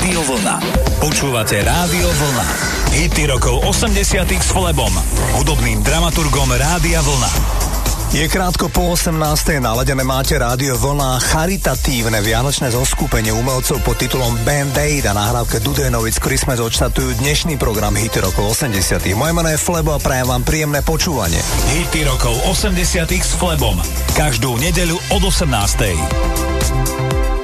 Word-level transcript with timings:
Rádio 0.00 0.24
Vlna. 0.32 0.56
Počúvate 0.96 1.60
Rádio 1.60 2.08
Vlna. 2.08 2.46
Hity 2.88 3.36
rokov 3.36 3.68
80 3.68 4.32
s 4.32 4.48
Flebom, 4.48 4.88
hudobným 5.36 5.84
dramaturgom 5.84 6.48
Rádia 6.56 7.04
Vlna. 7.04 7.28
Je 8.16 8.24
krátko 8.24 8.72
po 8.72 8.96
18. 8.96 9.12
naladené 9.60 10.00
máte 10.00 10.40
rádio 10.40 10.80
vlna 10.80 11.20
charitatívne 11.20 12.24
vianočné 12.24 12.72
zoskupenie 12.72 13.28
umelcov 13.28 13.76
pod 13.84 14.00
titulom 14.00 14.40
Band 14.40 14.72
Aid 14.80 15.04
a 15.04 15.12
nahrávke 15.12 15.60
Dudenovic 15.60 16.16
Christmas 16.16 16.64
odštartujú 16.64 17.20
dnešný 17.20 17.60
program 17.60 17.92
Hity 17.92 18.24
rokov 18.24 18.56
80. 18.56 19.04
Moje 19.12 19.36
meno 19.36 19.52
je 19.52 19.60
Flebo 19.60 19.92
a 19.92 20.00
prajem 20.00 20.32
vám 20.32 20.48
príjemné 20.48 20.80
počúvanie. 20.80 21.44
Hity 21.76 22.08
rokov 22.08 22.40
80 22.48 23.04
s 23.04 23.36
Flebom. 23.36 23.76
Každú 24.16 24.56
nedeľu 24.64 24.96
od 25.12 25.28
18. 25.28 27.39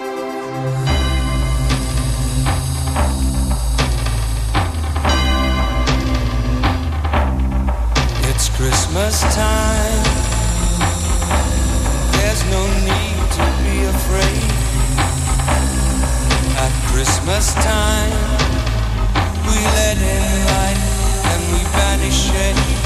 Christmas 8.97 9.35
time 9.35 10.05
There's 12.13 12.43
no 12.49 12.63
need 12.81 13.19
to 13.37 13.45
be 13.63 13.85
afraid. 13.85 14.51
At 16.57 16.73
Christmas 16.91 17.53
time, 17.53 18.17
we 19.45 19.57
let 19.77 19.99
in 19.99 20.47
light 20.49 20.81
and 21.31 21.41
we 21.53 21.63
banish 21.77 22.33
shade. 22.33 22.86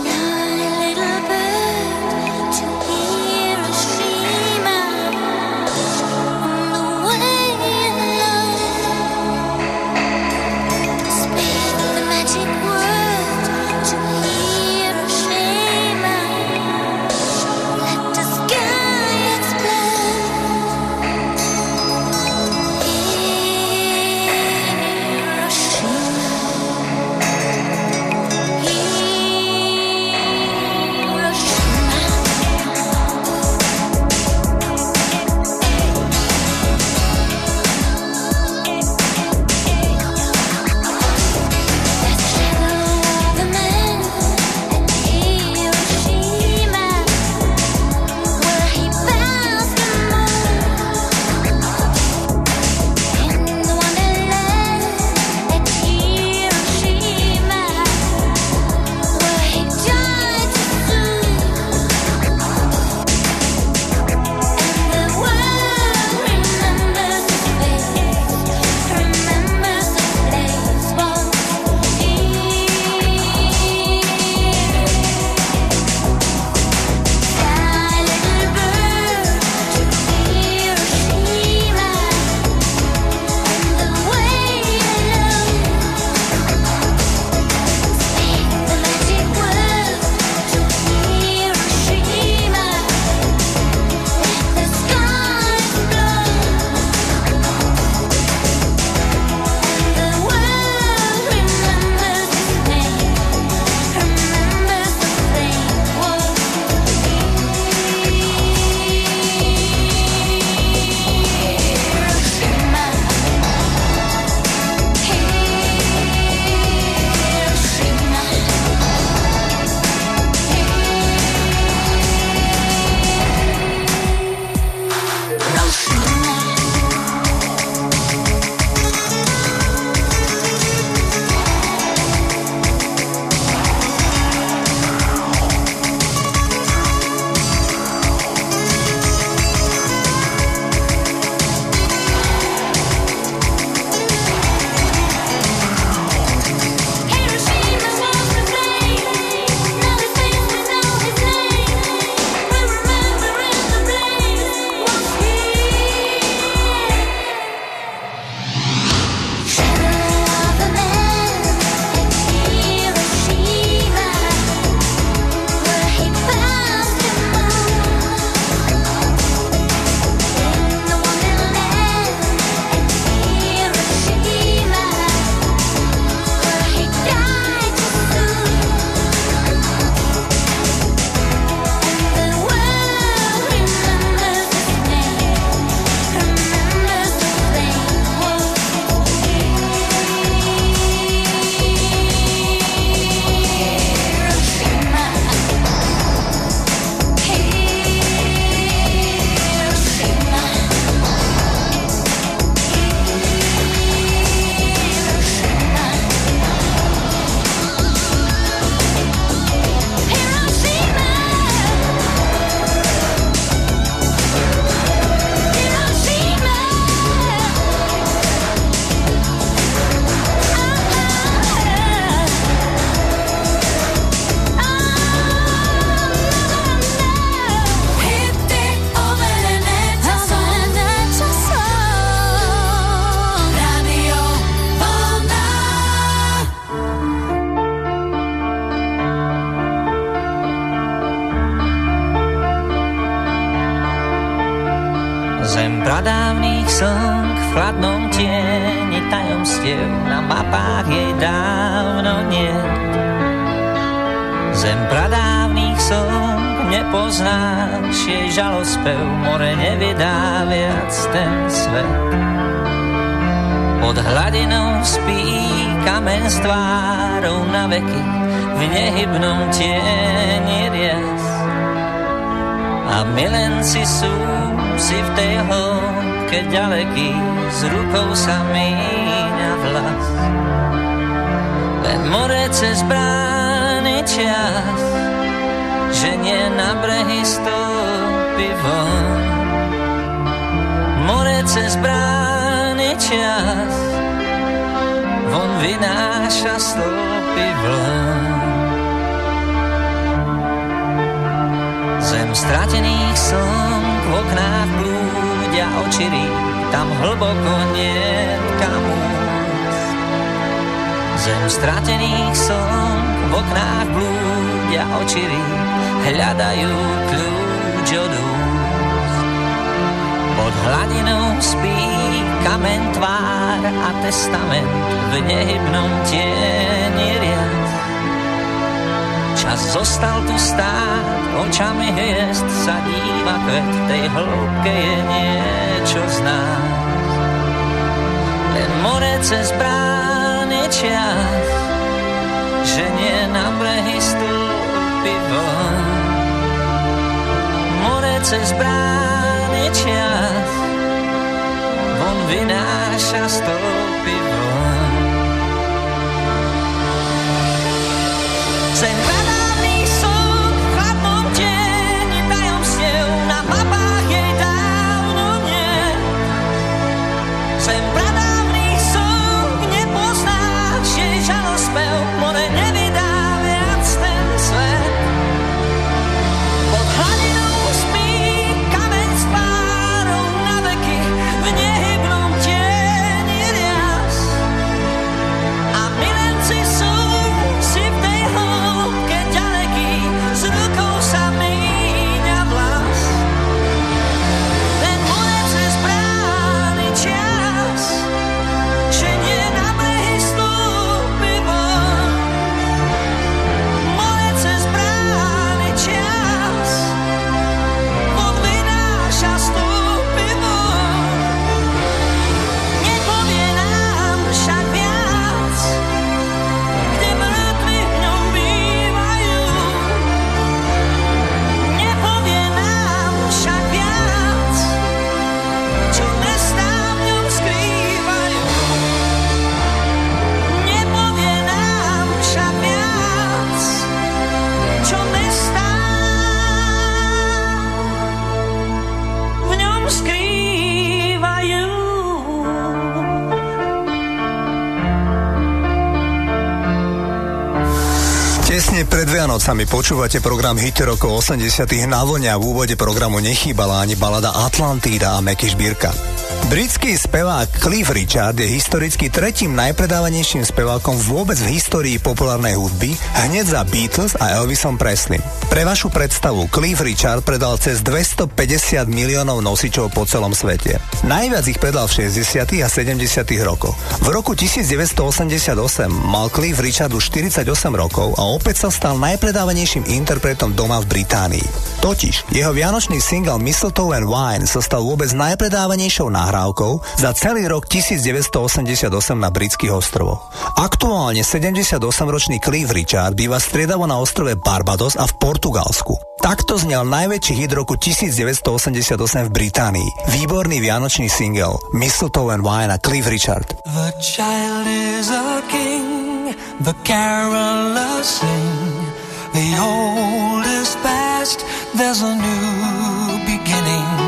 Vianocami 449.51 449.67
počúvate 449.67 450.23
program 450.23 450.55
Hity 450.55 450.95
rokov 450.95 451.27
80. 451.27 451.67
na 451.83 452.07
vlne 452.07 452.31
a 452.31 452.39
v 452.39 452.55
úvode 452.55 452.79
programu 452.79 453.19
nechýbala 453.19 453.83
ani 453.83 453.99
balada 453.99 454.31
Atlantida 454.47 455.11
a 455.11 455.19
Meky 455.19 455.51
Šbírka. 455.51 456.10
Britský 456.49 456.97
spevák 456.97 457.61
Cliff 457.61 457.93
Richard 457.93 458.33
je 458.33 458.49
historicky 458.49 459.13
tretím 459.13 459.53
najpredávanejším 459.53 460.41
spevákom 460.41 460.97
vôbec 460.97 461.37
v 461.37 461.53
histórii 461.53 462.01
populárnej 462.01 462.57
hudby, 462.57 462.97
hneď 463.29 463.45
za 463.45 463.61
Beatles 463.69 464.17
a 464.17 464.41
Elvisom 464.41 464.81
Presley. 464.81 465.21
Pre 465.53 465.61
vašu 465.61 465.93
predstavu, 465.93 466.49
Cliff 466.49 466.81
Richard 466.81 467.21
predal 467.21 467.61
cez 467.61 467.85
250 467.85 468.89
miliónov 468.89 469.45
nosičov 469.45 469.93
po 469.93 470.09
celom 470.09 470.33
svete. 470.33 470.81
Najviac 471.05 471.45
ich 471.45 471.61
predal 471.61 471.85
v 471.85 472.09
60. 472.09 472.65
a 472.65 472.67
70. 472.71 472.97
rokoch. 473.45 473.77
V 474.01 474.09
roku 474.09 474.33
1988 474.33 475.53
mal 475.93 476.33
Cliff 476.33 476.57
Richard 476.57 476.89
už 476.89 477.13
48 477.13 477.45
rokov 477.77 478.17
a 478.17 478.25
opäť 478.25 478.65
sa 478.65 478.69
stal 478.73 478.97
najpredávanejším 478.97 479.85
interpretom 479.93 480.57
doma 480.57 480.81
v 480.81 480.89
Británii. 480.89 481.45
Totiž 481.85 482.33
jeho 482.33 482.49
vianočný 482.49 482.97
single 482.97 483.37
Mistletoe 483.37 483.93
and 483.93 484.09
Wine 484.09 484.45
sa 484.49 484.63
stal 484.63 484.81
vôbec 484.81 485.11
najpredávanejšou 485.13 486.09
náhradou 486.09 486.30
nahrávkou 486.31 486.79
za 486.95 487.11
celý 487.11 487.43
rok 487.51 487.67
1988 487.67 488.87
na 489.19 489.27
britských 489.27 489.75
ostrovoch. 489.75 490.31
Aktuálne 490.55 491.27
78-ročný 491.27 492.39
Cliff 492.39 492.71
Richard 492.71 493.19
býva 493.19 493.35
striedavo 493.35 493.83
na 493.83 493.99
ostrove 493.99 494.39
Barbados 494.39 494.95
a 494.95 495.03
v 495.03 495.13
Portugalsku. 495.19 495.99
Takto 496.23 496.55
znel 496.55 496.87
najväčší 496.87 497.35
hit 497.35 497.51
roku 497.51 497.75
1988 497.75 499.27
v 499.27 499.31
Británii. 499.35 499.89
Výborný 500.15 500.63
vianočný 500.63 501.11
single 501.11 501.59
Mistletoe 501.75 502.31
and 502.31 502.47
Wine 502.47 502.71
a 502.71 502.79
Cliff 502.79 503.11
Richard. 503.11 503.51
The 503.67 503.91
child 503.99 504.63
is 504.71 505.11
a 505.11 505.43
king, 505.51 506.31
the 506.63 506.71
carolers 506.87 508.23
sing, 508.23 508.87
the 509.35 509.49
old 509.59 510.47
is 510.47 510.79
past, 510.79 511.43
there's 511.75 511.99
a 511.99 512.15
new 512.15 513.19
beginning. 513.27 514.00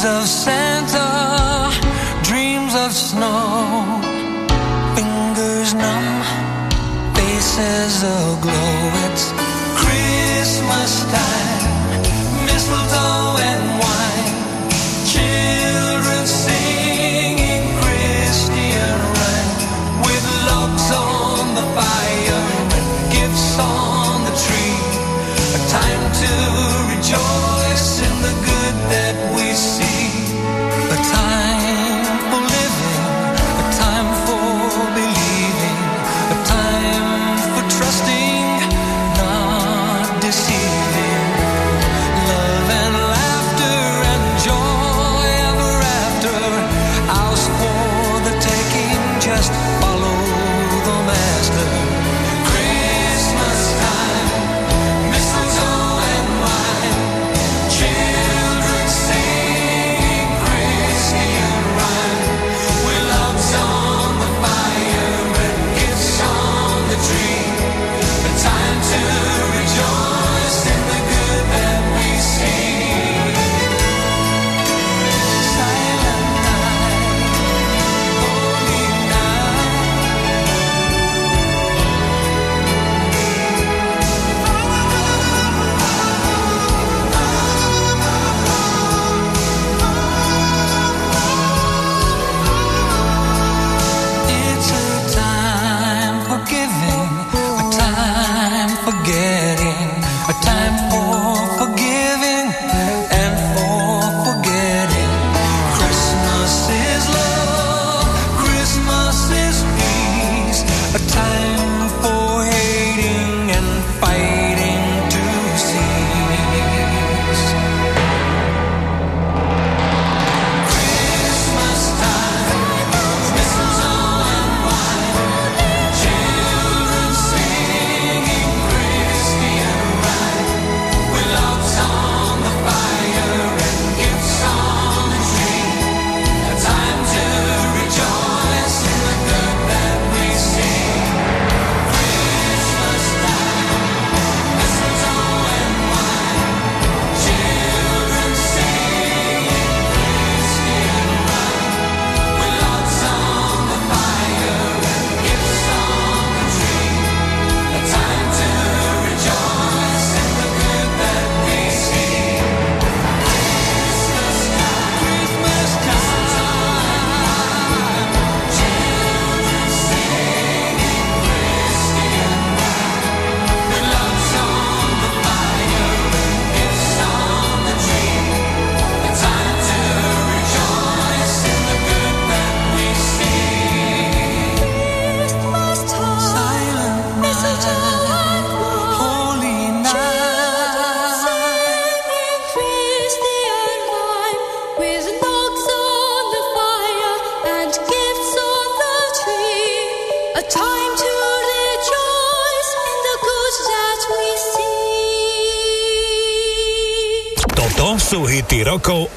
Dreams 0.00 0.16
of 0.16 0.28
Santa, 0.28 1.70
dreams 2.22 2.74
of 2.74 2.90
snow, 2.90 4.00
fingers 4.96 5.74
numb, 5.74 6.22
faces 7.14 8.02
aglow. 8.02 8.92
It's 9.04 9.30
Christmas 9.76 11.04
time, 11.04 12.00
mistletoe 12.46 13.44
and 13.44 13.79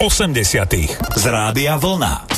80. 0.03 0.73
z 1.15 1.25
Rádia 1.25 1.77
Vlna. 1.77 2.32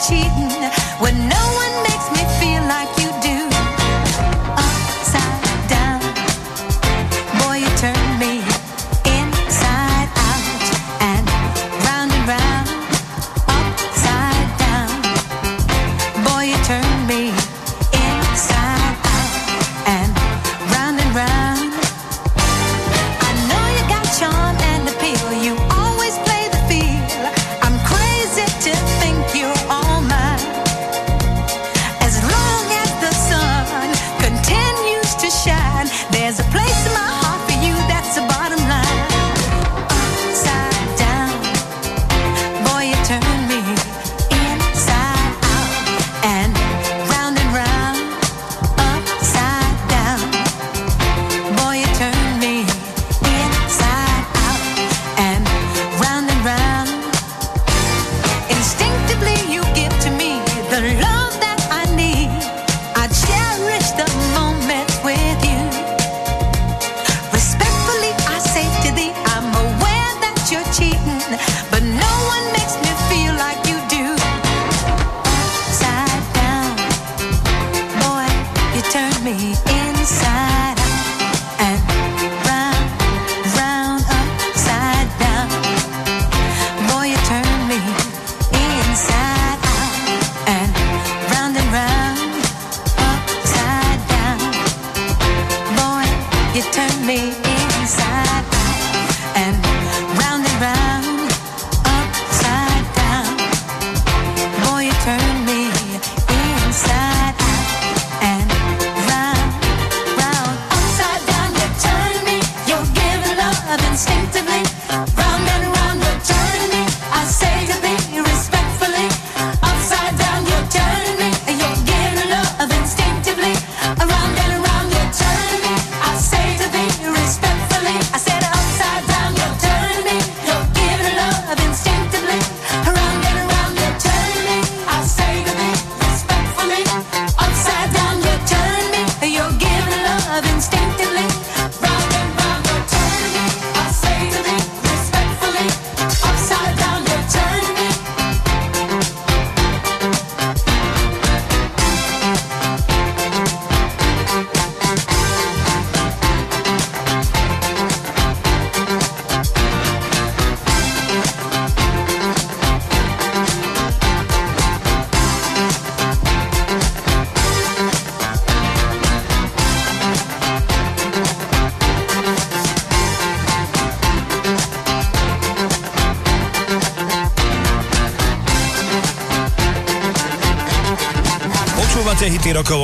Rokov 0.00 0.49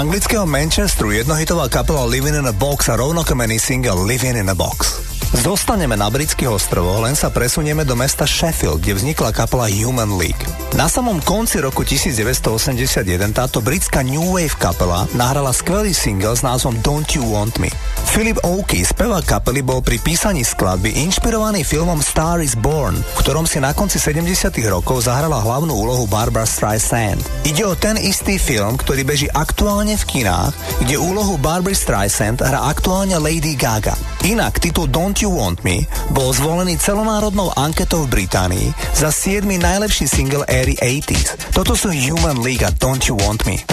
anglického 0.00 0.48
Manchesteru 0.48 1.12
jednohitová 1.12 1.68
kapela 1.68 2.08
Living 2.08 2.32
in 2.32 2.48
a 2.48 2.56
Box 2.56 2.88
a 2.88 2.96
rovnokomený 2.96 3.60
single 3.60 4.08
Living 4.08 4.32
in 4.32 4.48
a 4.48 4.56
Box. 4.56 4.96
Zostaneme 5.30 5.92
na 5.92 6.08
britských 6.08 6.48
ostrovoch, 6.48 7.04
len 7.04 7.12
sa 7.12 7.28
presunieme 7.28 7.84
do 7.84 7.92
mesta 7.94 8.24
Sheffield, 8.24 8.80
kde 8.80 8.96
vznikla 8.96 9.30
kapela 9.30 9.68
Human 9.68 10.16
League. 10.16 10.40
Na 10.72 10.88
samom 10.88 11.20
konci 11.20 11.60
roku 11.60 11.84
1981 11.84 13.36
táto 13.36 13.60
britská 13.60 14.00
New 14.00 14.24
Wave 14.32 14.56
kapela 14.56 15.04
nahrala 15.12 15.52
skvelý 15.52 15.92
single 15.92 16.32
s 16.32 16.42
názvom 16.42 16.80
Don't 16.80 17.12
You 17.12 17.22
Want 17.28 17.60
Me. 17.60 17.70
Philip 18.10 18.42
Oakey, 18.42 18.82
spevák 18.82 19.22
kapely, 19.22 19.62
bol 19.62 19.86
pri 19.86 20.02
písaní 20.02 20.42
skladby 20.42 20.98
inšpirovaný 21.06 21.62
filmom 21.62 22.02
Star 22.02 22.42
is 22.42 22.58
Born, 22.58 22.98
v 22.98 23.18
ktorom 23.22 23.46
si 23.46 23.62
na 23.62 23.70
konci 23.70 24.02
70 24.02 24.50
rokov 24.66 25.06
zahrala 25.06 25.38
hlavnú 25.38 25.70
úlohu 25.70 26.10
Barbara 26.10 26.42
Streisand. 26.42 27.22
Ide 27.46 27.62
o 27.62 27.78
ten 27.78 27.94
istý 28.02 28.34
film, 28.42 28.74
ktorý 28.74 29.06
beží 29.06 29.30
aktuálne 29.30 29.94
v 29.94 30.02
kinách, 30.10 30.50
kde 30.82 30.98
úlohu 30.98 31.38
Barbara 31.38 31.70
Streisand 31.70 32.42
hrá 32.42 32.66
aktuálne 32.66 33.14
Lady 33.22 33.54
Gaga. 33.54 33.94
Inak 34.26 34.58
titul 34.58 34.90
Don't 34.90 35.22
You 35.22 35.30
Want 35.30 35.62
Me 35.62 35.86
bol 36.10 36.34
zvolený 36.34 36.82
celonárodnou 36.82 37.54
anketou 37.54 38.10
v 38.10 38.26
Británii 38.26 38.74
za 38.90 39.14
7. 39.14 39.46
najlepší 39.46 40.10
single 40.10 40.42
éry 40.50 40.74
80s. 40.82 41.54
Toto 41.54 41.78
sú 41.78 41.94
Human 41.94 42.42
League 42.42 42.66
a 42.66 42.74
Don't 42.74 43.06
You 43.06 43.14
Want 43.22 43.46
Me. 43.46 43.69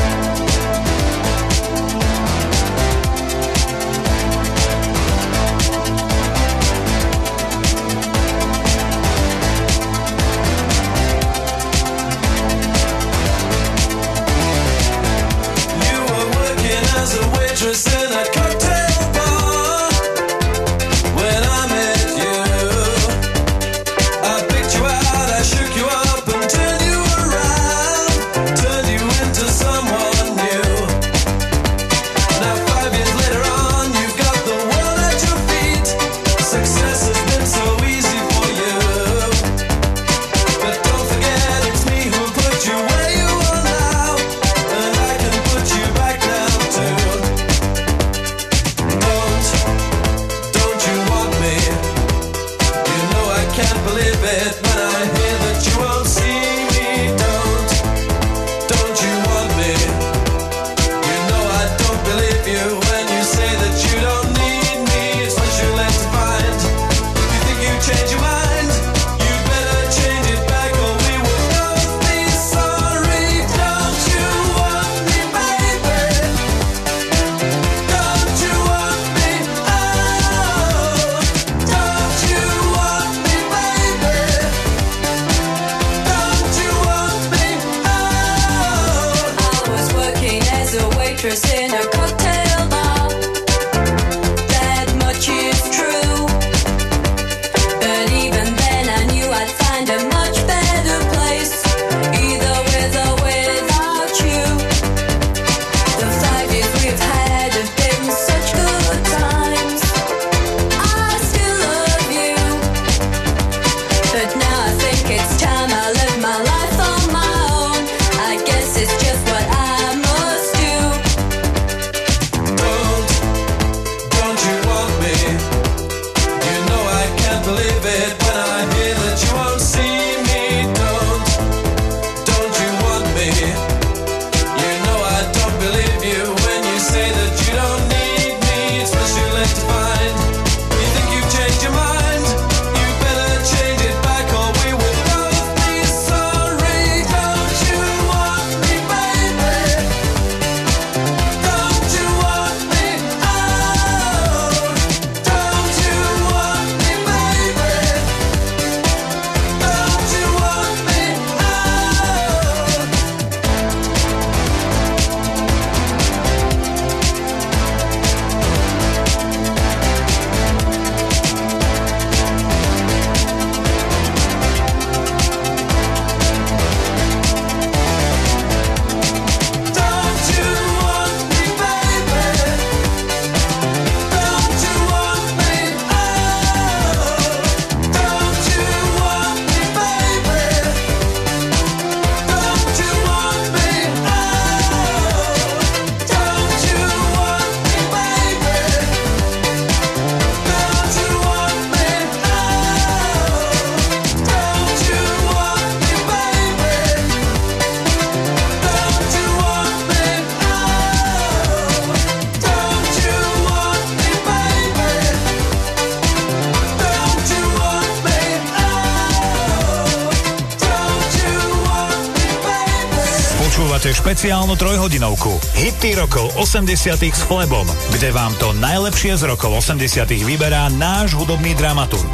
80 226.38 227.01
s 227.09 227.21
Flebom, 227.25 227.65
kde 227.89 228.13
vám 228.13 228.31
to 228.38 228.53
najlepšie 228.53 229.17
z 229.17 229.25
rokov 229.25 229.57
80 229.65 230.05
vyberá 230.21 230.69
náš 230.69 231.17
hudobný 231.17 231.57
dramaturg. 231.57 232.13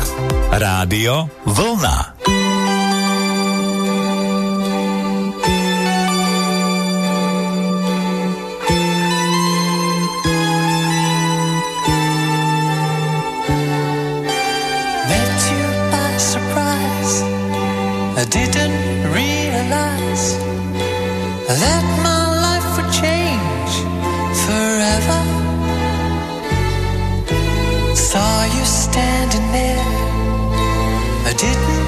Rádio 0.56 1.28
Vlna. 1.44 2.16
didn't 18.34 19.14
realize 19.14 20.38
that 21.48 21.84
my 22.04 22.13
didn't 31.44 31.83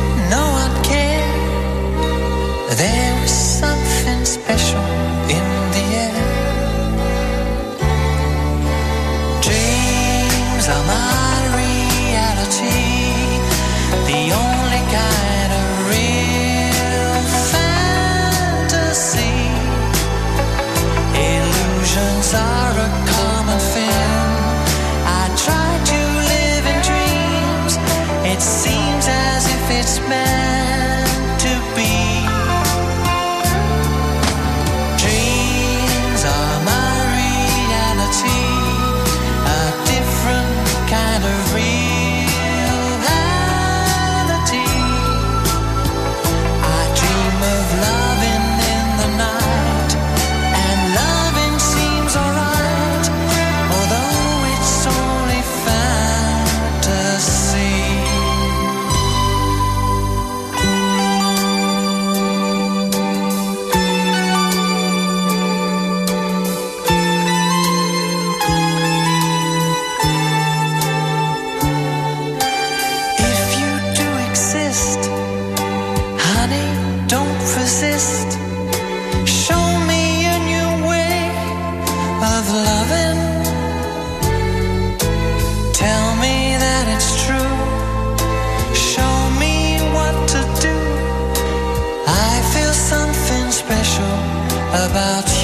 about 94.76 95.35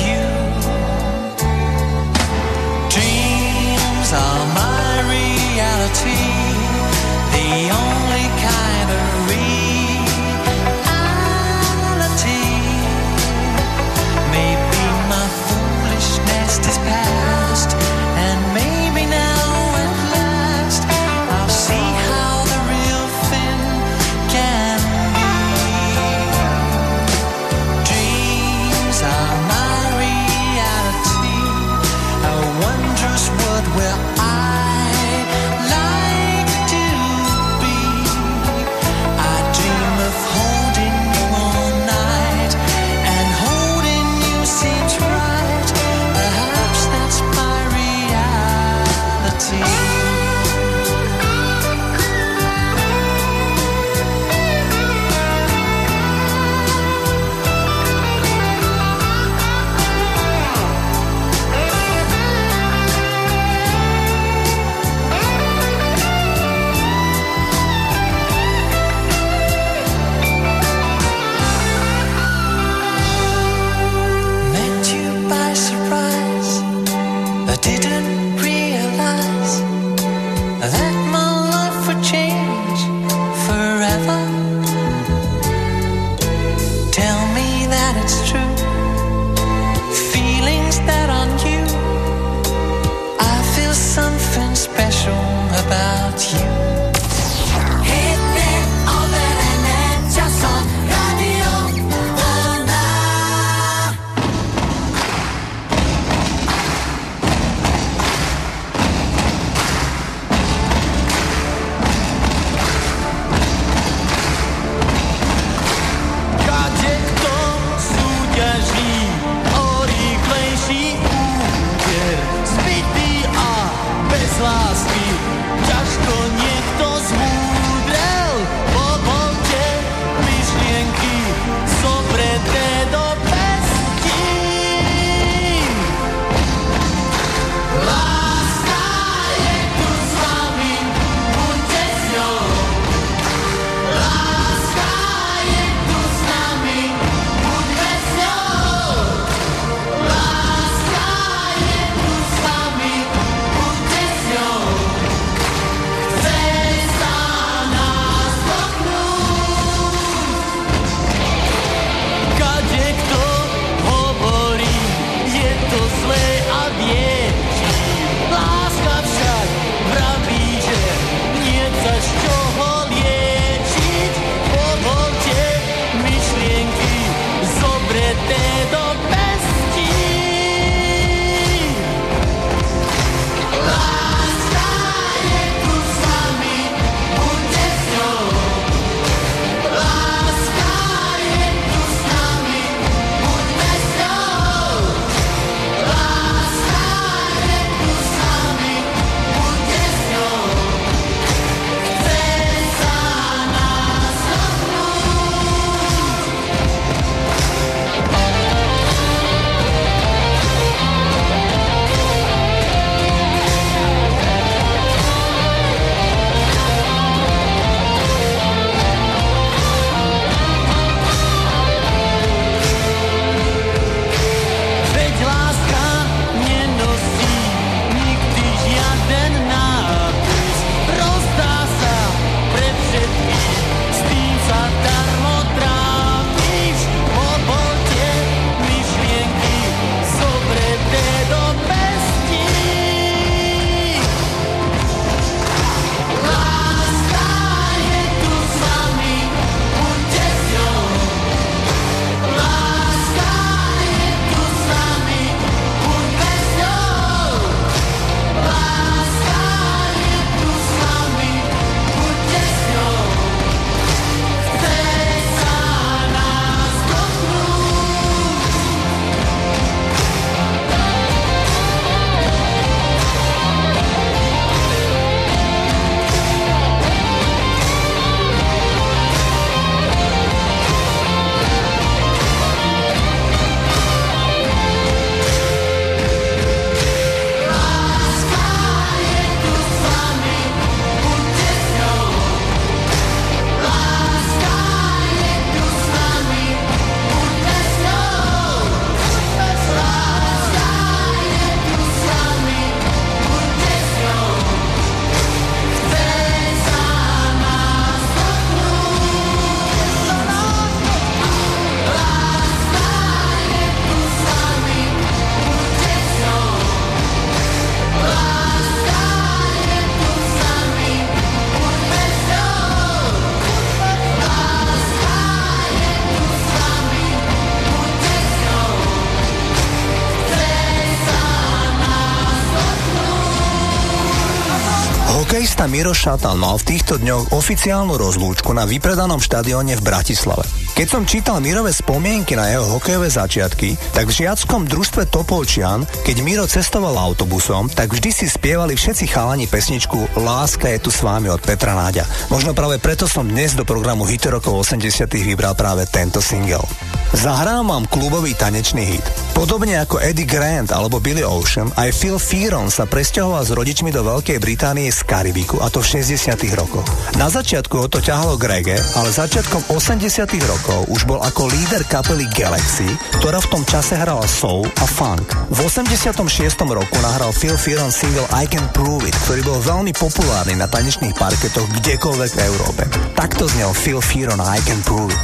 Hokejista 335.61 335.77
Miro 335.77 335.93
Šatan 335.93 336.41
mal 336.41 336.57
v 336.57 336.73
týchto 336.73 336.97
dňoch 336.97 337.37
oficiálnu 337.37 337.93
rozlúčku 337.93 338.49
na 338.49 338.65
vypredanom 338.65 339.21
štadióne 339.21 339.77
v 339.77 339.85
Bratislave. 339.85 340.60
Keď 340.71 340.87
som 340.87 341.03
čítal 341.03 341.43
Mirové 341.43 341.75
spomienky 341.75 342.39
na 342.39 342.47
jeho 342.47 342.63
hokejové 342.79 343.11
začiatky, 343.11 343.75
tak 343.91 344.07
v 344.07 344.23
žiackom 344.23 344.63
družstve 344.63 345.11
Topolčian, 345.11 345.83
keď 346.07 346.15
Miro 346.23 346.47
cestoval 346.47 346.95
autobusom, 346.95 347.67
tak 347.67 347.91
vždy 347.91 348.09
si 348.15 348.25
spievali 348.31 348.79
všetci 348.79 349.11
chalani 349.11 349.51
pesničku 349.51 350.15
Láska 350.23 350.71
je 350.71 350.79
tu 350.79 350.87
s 350.87 351.03
vámi 351.03 351.27
od 351.27 351.43
Petra 351.43 351.75
Náďa. 351.75 352.07
Možno 352.31 352.55
práve 352.55 352.79
preto 352.79 353.03
som 353.03 353.27
dnes 353.27 353.51
do 353.51 353.67
programu 353.67 354.07
Hity 354.07 354.31
rokov 354.31 354.63
80 354.63 355.11
vybral 355.11 355.59
práve 355.59 355.83
tento 355.91 356.23
single. 356.23 356.63
Zahrám 357.11 357.67
vám 357.67 357.91
klubový 357.91 358.31
tanečný 358.39 358.95
hit. 358.95 359.03
Podobne 359.35 359.75
ako 359.83 359.99
Eddie 359.99 360.23
Grant 360.23 360.71
alebo 360.71 361.03
Billy 361.03 361.27
Ocean, 361.27 361.67
aj 361.75 361.91
Phil 361.91 362.15
Fearon 362.15 362.71
sa 362.71 362.87
presťahoval 362.87 363.43
s 363.43 363.51
rodičmi 363.51 363.91
do 363.91 363.99
Veľkej 364.07 364.39
Británie 364.39 364.87
z 364.87 365.03
Karibiku, 365.03 365.59
a 365.59 365.67
to 365.67 365.83
v 365.83 365.99
60 365.99 366.39
rokoch. 366.55 366.87
Na 367.19 367.27
začiatku 367.27 367.75
ho 367.75 367.87
to 367.91 367.99
ťahalo 367.99 368.39
k 368.39 368.47
reggae, 368.47 368.79
ale 368.95 369.11
začiatkom 369.11 369.75
80 369.75 370.07
rokov 370.47 370.60
už 370.93 371.09
bol 371.09 371.17
ako 371.23 371.49
líder 371.49 371.81
kapely 371.89 372.29
Galaxy, 372.37 372.85
ktorá 373.17 373.41
v 373.41 373.49
tom 373.49 373.63
čase 373.65 373.97
hrala 373.97 374.29
soul 374.29 374.69
a 374.77 374.85
funk. 374.85 375.25
V 375.49 375.57
86 375.65 376.21
roku 376.69 376.97
nahral 377.01 377.33
Phil 377.33 377.57
Fearon 377.57 377.89
single 377.89 378.29
I 378.29 378.45
Can 378.45 378.69
Prove 378.69 379.09
It, 379.09 379.17
ktorý 379.25 379.41
bol 379.41 379.57
veľmi 379.57 379.97
populárny 379.97 380.53
na 380.53 380.69
tanečných 380.69 381.17
parketoch 381.17 381.65
kdekoľvek 381.81 382.31
v 382.37 382.41
Európe. 382.45 382.83
Takto 383.17 383.49
znel 383.49 383.73
Phil 383.73 384.03
Fearon 384.03 384.43
I 384.43 384.61
Can 384.61 384.85
Prove 384.85 385.09
It. 385.09 385.23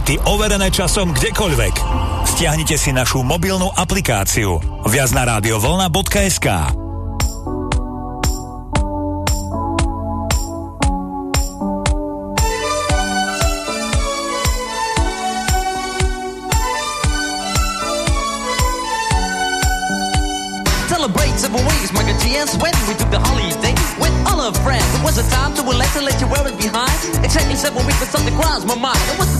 Hity 0.00 0.16
overené 0.24 0.72
časom 0.72 1.12
kdekoľvek. 1.12 1.76
Stiahnite 2.24 2.80
si 2.80 2.88
našu 2.88 3.20
mobilnú 3.20 3.68
aplikáciu 3.76 4.56
viac 4.88 5.12
na 5.12 5.28
GS 22.20 22.56
when 22.60 22.72
we 22.88 22.94
took 22.94 23.10
the 23.10 23.18
holiday 23.18 23.72
with 23.96 24.12
all 24.28 24.40
our 24.40 24.52
friends. 24.60 24.84
It 24.94 25.02
was 25.02 25.16
a 25.16 25.26
time 25.30 25.54
to 25.56 25.62
relax 25.62 25.96
and 25.96 26.04
let 26.04 26.20
you 26.20 26.28
wear 26.28 26.46
it 26.46 26.56
behind. 26.56 27.24
Exactly 27.24 27.56
several 27.56 27.84
weeks, 27.84 27.98
but 27.98 28.08
something 28.08 28.34
crossed 28.36 28.66
my 28.66 28.76
mind. 28.76 29.00
It 29.12 29.18
was 29.18 29.39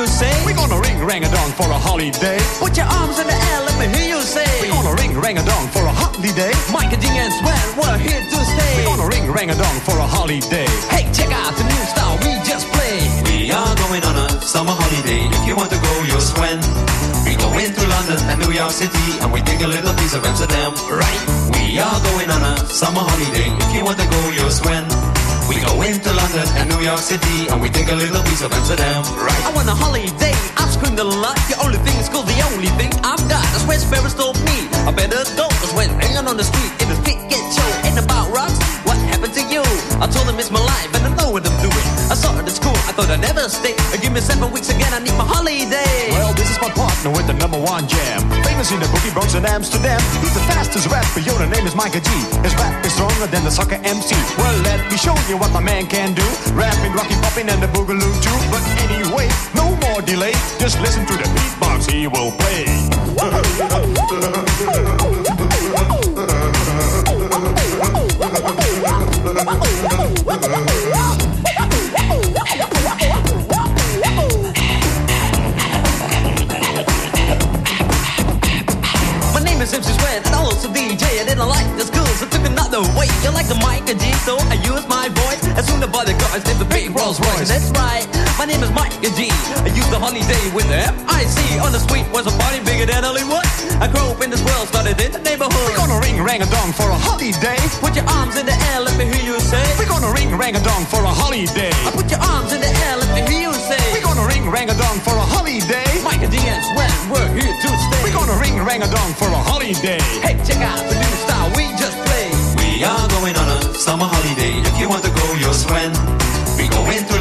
you 0.00 0.06
say. 0.06 0.32
We 0.46 0.52
gonna 0.54 0.80
ring 0.80 0.96
rang 1.04 1.24
a 1.24 1.30
dong 1.30 1.52
for 1.52 1.68
a 1.68 1.76
holiday. 1.76 2.40
Put 2.56 2.76
your 2.76 2.88
arms 2.88 3.20
in 3.20 3.26
the 3.28 3.36
air, 3.36 3.60
let 3.68 3.76
me 3.76 3.86
hear 3.92 4.16
you 4.16 4.20
say. 4.24 4.48
We're 4.64 4.72
gonna 4.72 4.96
ring 4.96 5.12
rang 5.20 5.36
a 5.36 5.44
dong 5.44 5.68
for 5.68 5.84
a 5.84 5.92
holiday. 5.92 6.52
Mike 6.72 6.92
and 6.96 7.02
Ding 7.02 7.16
and 7.20 7.32
Sven, 7.32 7.66
we're 7.76 8.00
here 8.00 8.22
to 8.32 8.38
stay. 8.40 8.72
We're 8.80 8.96
gonna 8.96 9.08
ring 9.12 9.28
rang 9.28 9.50
a 9.50 9.56
dong 9.56 9.76
for 9.84 9.96
a 10.00 10.08
holiday. 10.08 10.68
Hey, 10.88 11.04
check 11.12 11.28
out 11.28 11.52
the 11.52 11.64
new 11.68 11.84
style 11.92 12.16
we 12.24 12.32
just 12.48 12.64
played. 12.72 13.10
We 13.28 13.52
are 13.52 13.74
going 13.84 14.04
on 14.08 14.16
a 14.16 14.28
summer 14.40 14.72
holiday. 14.72 15.28
If 15.36 15.44
you 15.44 15.54
want 15.56 15.70
to 15.70 15.80
go, 15.80 15.92
you'll 16.08 16.24
swim. 16.24 16.60
We 17.28 17.36
go 17.36 17.52
into 17.60 17.84
London 17.84 18.18
and 18.30 18.40
New 18.40 18.52
York 18.56 18.72
City 18.72 19.20
and 19.20 19.28
we 19.32 19.44
take 19.44 19.60
a 19.60 19.68
little 19.68 19.92
piece 20.00 20.14
of 20.16 20.24
Amsterdam, 20.24 20.72
right? 20.88 21.20
We 21.52 21.76
are 21.76 22.00
going 22.08 22.28
on 22.32 22.40
a 22.40 22.54
summer 22.72 23.04
holiday. 23.04 23.52
If 23.52 23.70
you 23.76 23.84
want 23.84 23.98
to 24.00 24.08
go, 24.08 24.20
you'll 24.32 24.54
swim. 24.54 24.99
We 25.60 25.66
go 25.66 25.82
into 25.84 26.08
London 26.08 26.48
and 26.56 26.72
New 26.72 26.80
York 26.80 27.04
City 27.04 27.44
and 27.52 27.60
we 27.60 27.68
take 27.68 27.92
a 27.92 27.94
little 27.94 28.22
piece 28.24 28.40
of 28.40 28.48
Amsterdam, 28.50 29.04
right? 29.20 29.44
I 29.44 29.52
want 29.52 29.68
a 29.68 29.76
holiday, 29.76 30.32
I've 30.56 30.72
screamed 30.72 30.98
a 30.98 31.04
lot. 31.04 31.36
The 31.52 31.60
only 31.60 31.76
thing 31.84 31.92
is 32.00 32.08
cool, 32.08 32.24
the 32.24 32.40
only 32.48 32.72
thing 32.80 32.88
I've 33.04 33.20
got. 33.28 33.44
That's 33.52 33.68
where 33.68 33.76
Sparrows 33.76 34.16
told 34.16 34.40
me. 34.48 34.56
I 34.88 34.90
better 34.96 35.20
go, 35.36 35.52
cause 35.60 35.76
when 35.76 35.92
hanging 36.00 36.24
on 36.24 36.40
the 36.40 36.48
street, 36.48 36.72
if 36.80 36.88
it's 36.88 37.04
fit, 37.04 37.20
get 37.28 37.44
show. 37.52 37.68
Ain't 37.84 38.00
about 38.00 38.32
rocks, 38.32 38.56
what 38.88 38.96
happened 39.12 39.36
to 39.36 39.44
you? 39.52 39.60
I 40.00 40.08
told 40.08 40.24
him 40.32 40.40
it's 40.40 40.48
my 40.48 40.64
life 40.64 40.88
and 40.96 41.04
I 41.04 41.12
know 41.20 41.28
what 41.28 41.44
I'm 41.44 41.58
doing. 41.60 41.86
I 42.08 42.16
saw 42.16 42.32
it 42.40 42.48
at 42.48 42.56
school, 42.56 42.80
I 42.88 42.96
thought 42.96 43.12
I'd 43.12 43.20
never 43.20 43.44
stay. 43.52 43.76
Give 44.00 44.16
me 44.16 44.24
seven 44.24 44.48
weeks 44.56 44.72
again, 44.72 44.96
I 44.96 45.04
need 45.04 45.12
my 45.20 45.28
holiday. 45.28 46.08
Well, 46.16 46.29
with 47.08 47.26
the 47.26 47.32
number 47.32 47.56
one 47.56 47.88
jam. 47.88 48.20
Famous 48.44 48.72
in 48.72 48.80
the 48.80 48.86
boogie 48.86 49.12
Bronx 49.14 49.34
and 49.34 49.46
Amsterdam. 49.46 49.98
He's 50.20 50.34
the 50.34 50.40
fastest 50.52 50.86
rapper, 50.88 51.20
yo, 51.20 51.32
the 51.38 51.46
name 51.46 51.66
is 51.66 51.74
Micah 51.74 52.00
G. 52.00 52.10
His 52.44 52.54
rap 52.56 52.84
is 52.84 52.92
stronger 52.92 53.26
than 53.26 53.42
the 53.44 53.50
soccer 53.50 53.80
MC. 53.82 54.14
Well, 54.36 54.62
let 54.62 54.90
me 54.90 54.98
show 54.98 55.16
you 55.28 55.38
what 55.38 55.50
my 55.52 55.60
man 55.60 55.86
can 55.86 56.12
do. 56.12 56.26
Rapping, 56.52 56.92
rocky, 56.92 57.14
popping, 57.24 57.48
and 57.48 57.62
the 57.62 57.68
boogaloo 57.68 58.12
too. 58.20 58.36
But 58.52 58.60
anyway, 58.84 59.28
no 59.54 59.74
more 59.88 60.02
delay. 60.02 60.32
Just 60.58 60.78
listen 60.80 61.06
to 61.06 61.14
the 61.16 61.24
beatbox 61.24 61.90
he 61.90 62.06
will 62.06 62.32
play. 62.36 62.66
and 83.90 83.98
G, 83.98 84.06
so 84.22 84.38
I 84.38 84.54
use 84.62 84.86
my 84.86 85.10
voice. 85.10 85.42
As 85.58 85.66
soon 85.66 85.82
as 85.82 85.90
I 85.90 86.02
the 86.06 86.14
cars, 86.14 86.46
named 86.46 86.62
the 86.62 86.70
big 86.70 86.94
Rolls 86.94 87.18
Royce. 87.18 87.50
That's 87.50 87.74
right, 87.74 88.06
my 88.38 88.46
name 88.46 88.62
is 88.62 88.70
Mike 88.70 88.94
G. 89.02 89.26
I 89.66 89.70
used 89.74 89.90
the 89.90 89.98
holiday 89.98 90.44
with 90.54 90.70
the 90.70 90.78
M-I-C. 90.94 91.58
On 91.58 91.74
the 91.74 91.82
street 91.82 92.06
was 92.14 92.30
a 92.30 92.34
party 92.38 92.62
bigger 92.62 92.86
than 92.86 93.02
Hollywood. 93.02 93.42
I 93.82 93.90
grew 93.90 94.06
up 94.14 94.22
in 94.22 94.30
this 94.30 94.42
world, 94.46 94.70
started 94.70 94.94
in 95.02 95.10
the 95.10 95.18
neighborhood. 95.18 95.58
We're 95.66 95.82
gonna 95.82 95.98
ring 95.98 96.22
rang 96.22 96.38
a 96.38 96.46
dong 96.46 96.70
for 96.70 96.86
a 96.86 96.94
holiday. 96.94 97.58
Put 97.82 97.98
your 97.98 98.06
arms 98.06 98.38
in 98.38 98.46
the 98.46 98.54
air, 98.70 98.78
let 98.78 98.94
me 98.94 99.10
hear 99.10 99.34
you 99.34 99.36
say. 99.42 99.64
We're 99.74 99.90
gonna 99.90 100.14
ring 100.14 100.30
rang 100.38 100.54
a 100.54 100.62
dong 100.62 100.86
for 100.86 101.02
a 101.02 101.10
holiday. 101.10 101.74
I 101.82 101.90
put 101.90 102.06
your 102.06 102.22
arms 102.22 102.54
in 102.54 102.62
the 102.62 102.70
air, 102.86 102.94
let 102.94 103.10
me 103.10 103.26
hear 103.26 103.50
you 103.50 103.54
say. 103.58 103.82
We're 103.90 104.06
gonna 104.06 104.26
ring 104.30 104.46
rang 104.46 104.70
a 104.70 104.76
dong 104.78 105.02
for 105.02 105.18
a 105.18 105.26
holiday. 105.34 105.90
Mike 106.06 106.22
and 106.22 106.30
D 106.30 106.38
and 106.38 106.62
Swen, 106.62 106.94
we're 107.10 107.30
here 107.34 107.50
to 107.50 107.68
stay. 107.74 108.00
We're 108.06 108.14
gonna 108.14 108.38
ring 108.38 108.54
rang 108.62 108.86
a 108.86 108.90
dong 108.90 109.10
for 109.18 109.26
a 109.26 109.40
holiday. 109.50 109.98
Hey, 110.22 110.38
check 110.46 110.62
out 110.62 110.78
the 110.86 110.94
new 110.94 111.09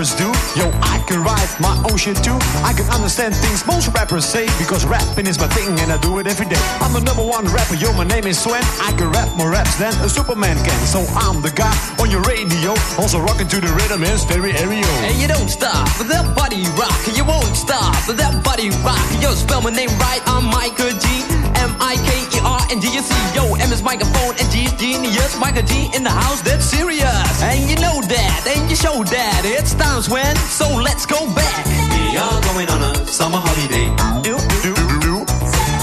Rappers 0.00 0.14
do. 0.16 0.32
Yo, 0.58 0.70
I 0.80 1.02
can 1.06 1.22
write 1.22 1.50
my 1.60 1.76
own 1.90 1.96
shit 1.96 2.16
too. 2.24 2.38
I 2.64 2.72
can 2.72 2.88
understand 2.90 3.34
things 3.36 3.66
most 3.66 3.88
rappers 3.88 4.24
say 4.24 4.46
because 4.58 4.84
rapping 4.86 5.26
is 5.26 5.38
my 5.38 5.48
thing 5.48 5.78
and 5.80 5.92
I 5.92 5.98
do 6.00 6.18
it 6.18 6.26
every 6.26 6.46
day. 6.46 6.60
I'm 6.80 6.92
the 6.92 7.00
number 7.00 7.22
one 7.22 7.44
rapper, 7.46 7.74
yo, 7.74 7.92
my 7.92 8.04
name 8.04 8.26
is 8.26 8.38
Swen. 8.38 8.62
I 8.80 8.92
can 8.96 9.10
rap 9.10 9.28
more 9.36 9.50
raps 9.50 9.76
than 9.76 9.92
a 10.00 10.08
Superman 10.08 10.56
can. 10.64 10.80
So 10.86 11.04
I'm 11.16 11.42
the 11.42 11.50
guy 11.50 11.74
on 12.00 12.10
your 12.10 12.22
radio, 12.22 12.74
also 12.98 13.20
rocking 13.20 13.48
to 13.48 13.60
the 13.60 13.68
rhythm 13.76 14.02
in 14.02 14.16
stereo. 14.16 14.56
And 15.04 15.16
you 15.20 15.28
don't 15.28 15.50
stop 15.50 15.86
with 15.98 16.08
that 16.08 16.34
body 16.34 16.64
rock. 16.80 17.00
You 17.14 17.24
won't 17.24 17.56
stop 17.56 17.92
with 18.08 18.16
that 18.16 18.42
body 18.42 18.70
rock. 18.80 19.04
Yo, 19.20 19.32
spell 19.32 19.60
my 19.60 19.70
name 19.70 19.92
right. 20.00 20.22
I'm 20.26 20.44
Michael 20.44 20.96
G. 20.96 21.40
M 21.60 21.76
I 21.76 21.94
K 22.00 22.10
E 22.36 22.40
R 22.40 22.60
N 22.72 22.80
D 22.80 22.88
U 22.88 23.02
C. 23.02 23.12
Yo, 23.36 23.54
M 23.54 23.72
is 23.72 23.82
microphone 23.82 24.32
and 24.40 24.48
G 24.48 24.64
is 24.64 24.72
genius. 24.80 25.36
Michael 25.36 25.62
G 25.62 25.90
in 25.94 26.02
the 26.02 26.10
house, 26.10 26.40
that's 26.40 26.64
serious. 26.64 27.42
And 27.42 27.68
you 27.68 27.76
know 27.76 28.00
that, 28.00 28.40
and 28.48 28.70
you 28.70 28.76
show 28.76 29.04
that. 29.04 29.42
It's 29.44 29.74
times 29.90 30.08
when, 30.08 30.36
so 30.36 30.66
let's 30.76 31.06
go 31.06 31.18
back. 31.34 31.66
We 31.66 32.16
are 32.16 32.40
going 32.48 32.68
on 32.70 32.80
a 32.90 33.06
summer 33.06 33.40
holiday. 33.40 33.86
Do, 34.22 34.36
do, 34.64 34.72
do, 35.04 35.14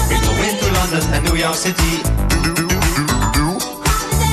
We 0.08 0.16
go 0.26 0.32
into 0.48 0.66
London 0.78 1.04
and 1.14 1.24
New 1.28 1.36
York 1.36 1.54
City. 1.54 1.94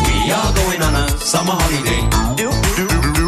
We 0.06 0.32
are 0.32 0.52
going 0.62 0.82
on 0.82 0.94
a 1.04 1.08
summer 1.18 1.56
holiday. 1.62 2.02
do, 2.40 2.50
do, 2.78 2.86
do. 3.18 3.28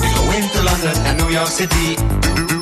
We 0.00 0.08
go 0.18 0.24
into 0.38 0.58
London 0.62 0.96
and 1.06 1.18
New 1.20 1.30
York 1.30 1.48
City. 1.48 1.96
Hity 1.96 2.61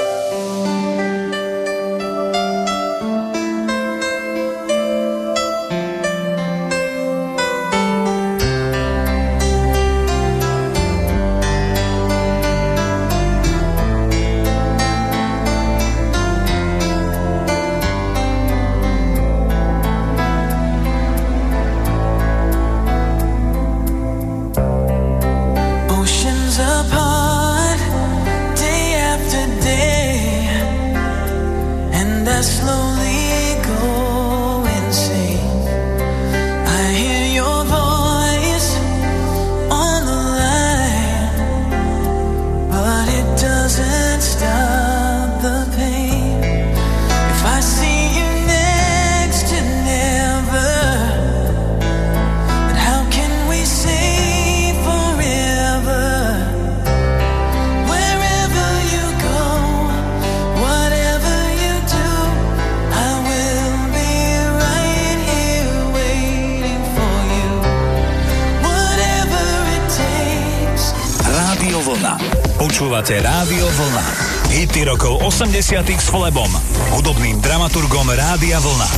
90. 75.71 76.03
s 76.03 76.11
Flebom, 76.11 76.51
hudobným 76.99 77.39
dramaturgom 77.39 78.03
Rádia 78.11 78.59
Vlna. 78.59 78.91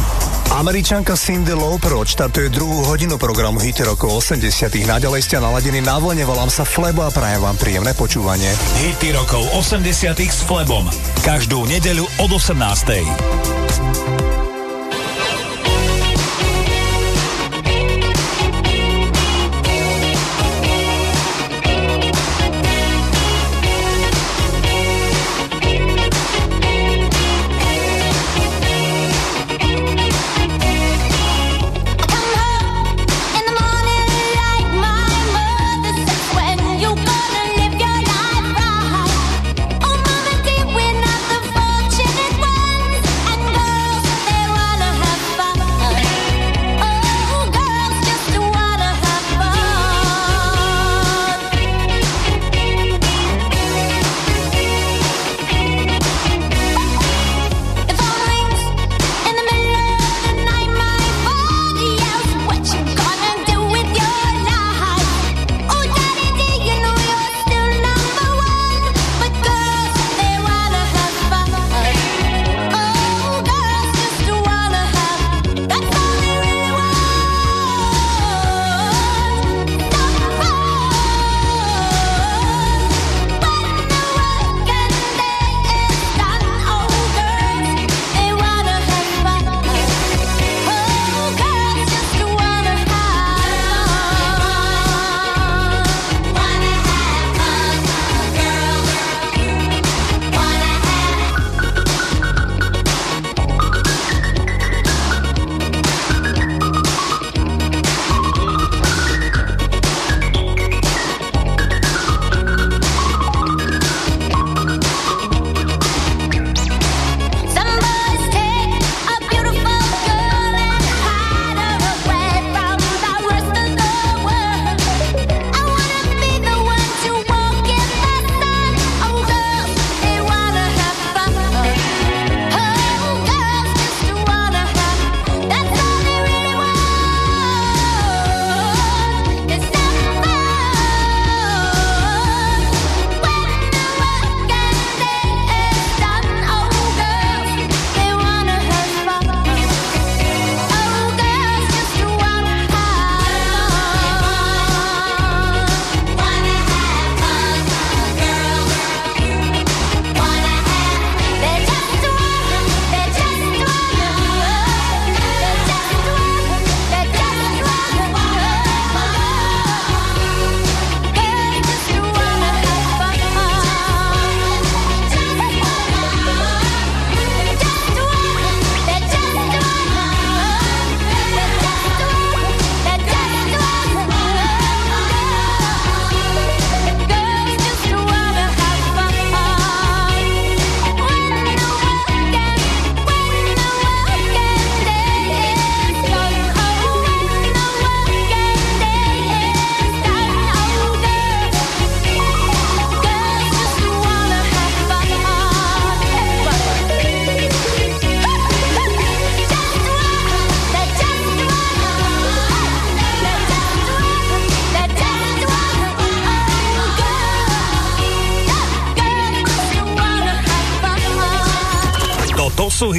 Američanka 0.57 1.13
Cindy 1.13 1.53
Lauper 1.53 1.93
odštartuje 1.93 2.49
druhú 2.49 2.89
hodinu 2.89 3.21
programu 3.21 3.61
Hity 3.61 3.85
rokov 3.85 4.25
80. 4.25 4.81
Naďalej 4.81 5.21
ste 5.21 5.37
naladení 5.37 5.85
na 5.85 6.01
vlne, 6.01 6.25
volám 6.25 6.49
sa 6.49 6.65
Flebo 6.65 7.05
a 7.05 7.13
prajem 7.13 7.45
vám 7.45 7.61
príjemné 7.61 7.93
počúvanie. 7.93 8.49
Hity 8.89 9.13
rokov 9.13 9.45
80. 9.53 10.17
s 10.17 10.41
Flebom. 10.41 10.89
Každú 11.21 11.69
nedeľu 11.69 12.09
od 12.17 12.41
18. 12.41 13.52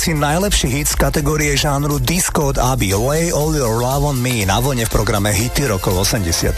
Asi 0.00 0.16
najlepší 0.16 0.68
hit 0.72 0.88
z 0.88 0.96
kategórie 0.96 1.52
žánru 1.60 2.00
disco 2.00 2.48
od 2.48 2.56
Aby 2.56 2.96
Lay 2.96 3.28
All 3.36 3.52
Your 3.52 3.84
Love 3.84 4.08
on 4.08 4.16
Me 4.16 4.48
na 4.48 4.56
vlne 4.56 4.88
v 4.88 4.90
programe 4.96 5.28
Hity 5.28 5.68
rokov 5.68 6.08
80. 6.08 6.56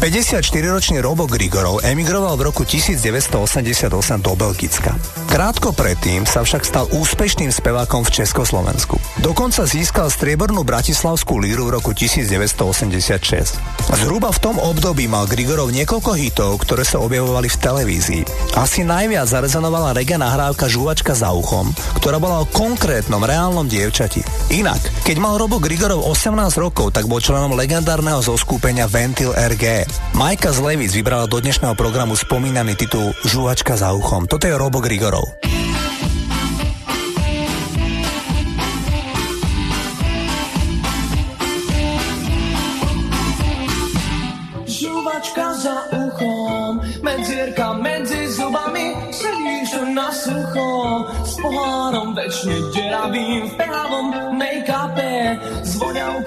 54-ročný 0.00 1.04
Robo 1.04 1.28
Grigorov 1.28 1.84
emigroval 1.84 2.40
v 2.40 2.48
roku 2.48 2.64
1988 2.64 3.92
do 4.24 4.32
Belgicka. 4.32 4.96
Krátko 5.28 5.76
predtým 5.76 6.24
sa 6.24 6.40
však 6.40 6.64
stal 6.64 6.88
úspešným 6.88 7.52
spevákom 7.52 8.08
v 8.08 8.24
Československu. 8.24 8.96
Dokonca 9.20 9.68
získal 9.68 10.08
striebornú 10.08 10.64
bratislavskú 10.64 11.44
líru 11.44 11.68
v 11.68 11.76
roku 11.76 11.92
1986. 11.92 13.60
Zhruba 14.00 14.32
v 14.32 14.40
tom 14.40 14.56
období 14.56 15.04
mal 15.12 15.28
Grigorov 15.28 15.76
niekoľko 15.76 16.16
hitov, 16.16 16.56
ktoré 16.64 16.88
sa 16.88 17.04
objavovali 17.04 17.52
v 17.52 17.56
televízii. 17.60 18.22
Asi 18.58 18.82
najviac 18.82 19.30
zarezonovala 19.30 19.94
reggae 19.94 20.18
nahrávka 20.18 20.66
Žuvačka 20.66 21.14
za 21.14 21.30
uchom, 21.30 21.70
ktorá 21.94 22.18
bola 22.18 22.42
o 22.42 22.50
konkrétnom 22.50 23.22
reálnom 23.22 23.70
dievčati. 23.70 24.18
Inak, 24.50 24.82
keď 25.06 25.16
mal 25.22 25.38
Robo 25.38 25.62
Grigorov 25.62 26.02
18 26.02 26.58
rokov, 26.58 26.90
tak 26.90 27.06
bol 27.06 27.22
členom 27.22 27.54
legendárneho 27.54 28.18
zoskúpenia 28.18 28.90
Ventil 28.90 29.30
RG. 29.30 29.86
Majka 30.18 30.50
z 30.50 30.58
Levic 30.58 30.90
vybrala 30.90 31.30
do 31.30 31.38
dnešného 31.38 31.78
programu 31.78 32.18
spomínaný 32.18 32.74
titul 32.74 33.14
Žuvačka 33.22 33.78
za 33.78 33.94
uchom. 33.94 34.26
Toto 34.26 34.50
je 34.50 34.58
Robo 34.58 34.82
Grigorov. 34.82 35.37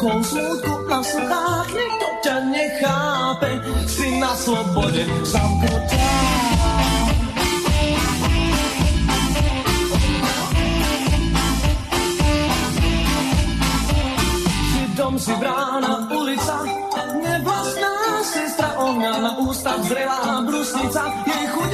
Voňavkou 0.02 0.24
smutku 0.26 0.74
na 0.90 1.00
sluchách, 1.06 1.70
nikto 1.70 2.08
ťa 2.26 2.36
nechápe, 2.50 3.50
si 3.86 4.08
na 4.18 4.34
slobode 4.34 5.04
zamknutá. 5.22 6.06
Si 14.74 14.82
dom, 14.98 15.16
si 15.22 15.34
brána, 15.38 16.10
ulica, 16.10 16.58
nevlastná 17.22 17.94
sestra 18.26 18.70
ohňa 18.82 19.14
na 19.22 19.32
ústach 19.46 19.82
zrelá 19.86 20.42
brusnica, 20.42 21.04
jej 21.30 21.46
chuť 21.54 21.72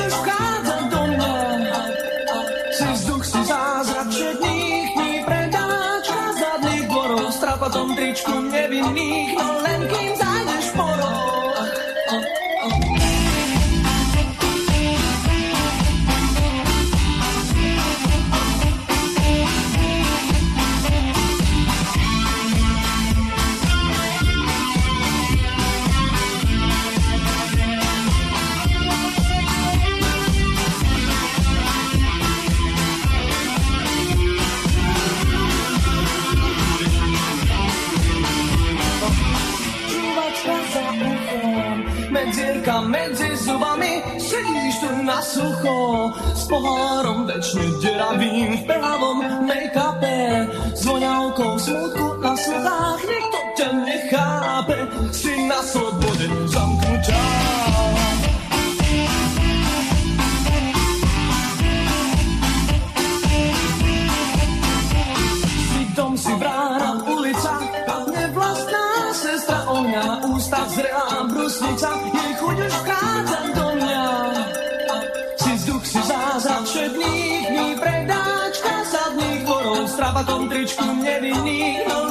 from 8.22 8.54
ebony, 8.54 9.36
all 9.38 9.66
and 9.66 9.90
came 9.90 10.17
sucho, 45.38 45.78
s 46.34 46.44
pohárom 46.50 47.30
večne 47.30 47.66
deravým 47.78 48.50
v 48.58 48.64
pravom 48.66 49.18
make-upe, 49.46 50.50
s 50.74 50.82
voňavkou 50.82 51.54
smutku 51.62 52.06
na 52.26 52.34
sluchách, 52.34 53.02
nikto 53.06 53.37
from 80.68 81.06
ebony. 81.06 82.07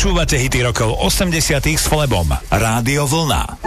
Počúvate 0.00 0.40
hity 0.40 0.64
rokov 0.64 0.96
80 0.96 1.76
s 1.76 1.84
Flebom. 1.84 2.24
Rádio 2.48 3.04
Vlna. 3.04 3.60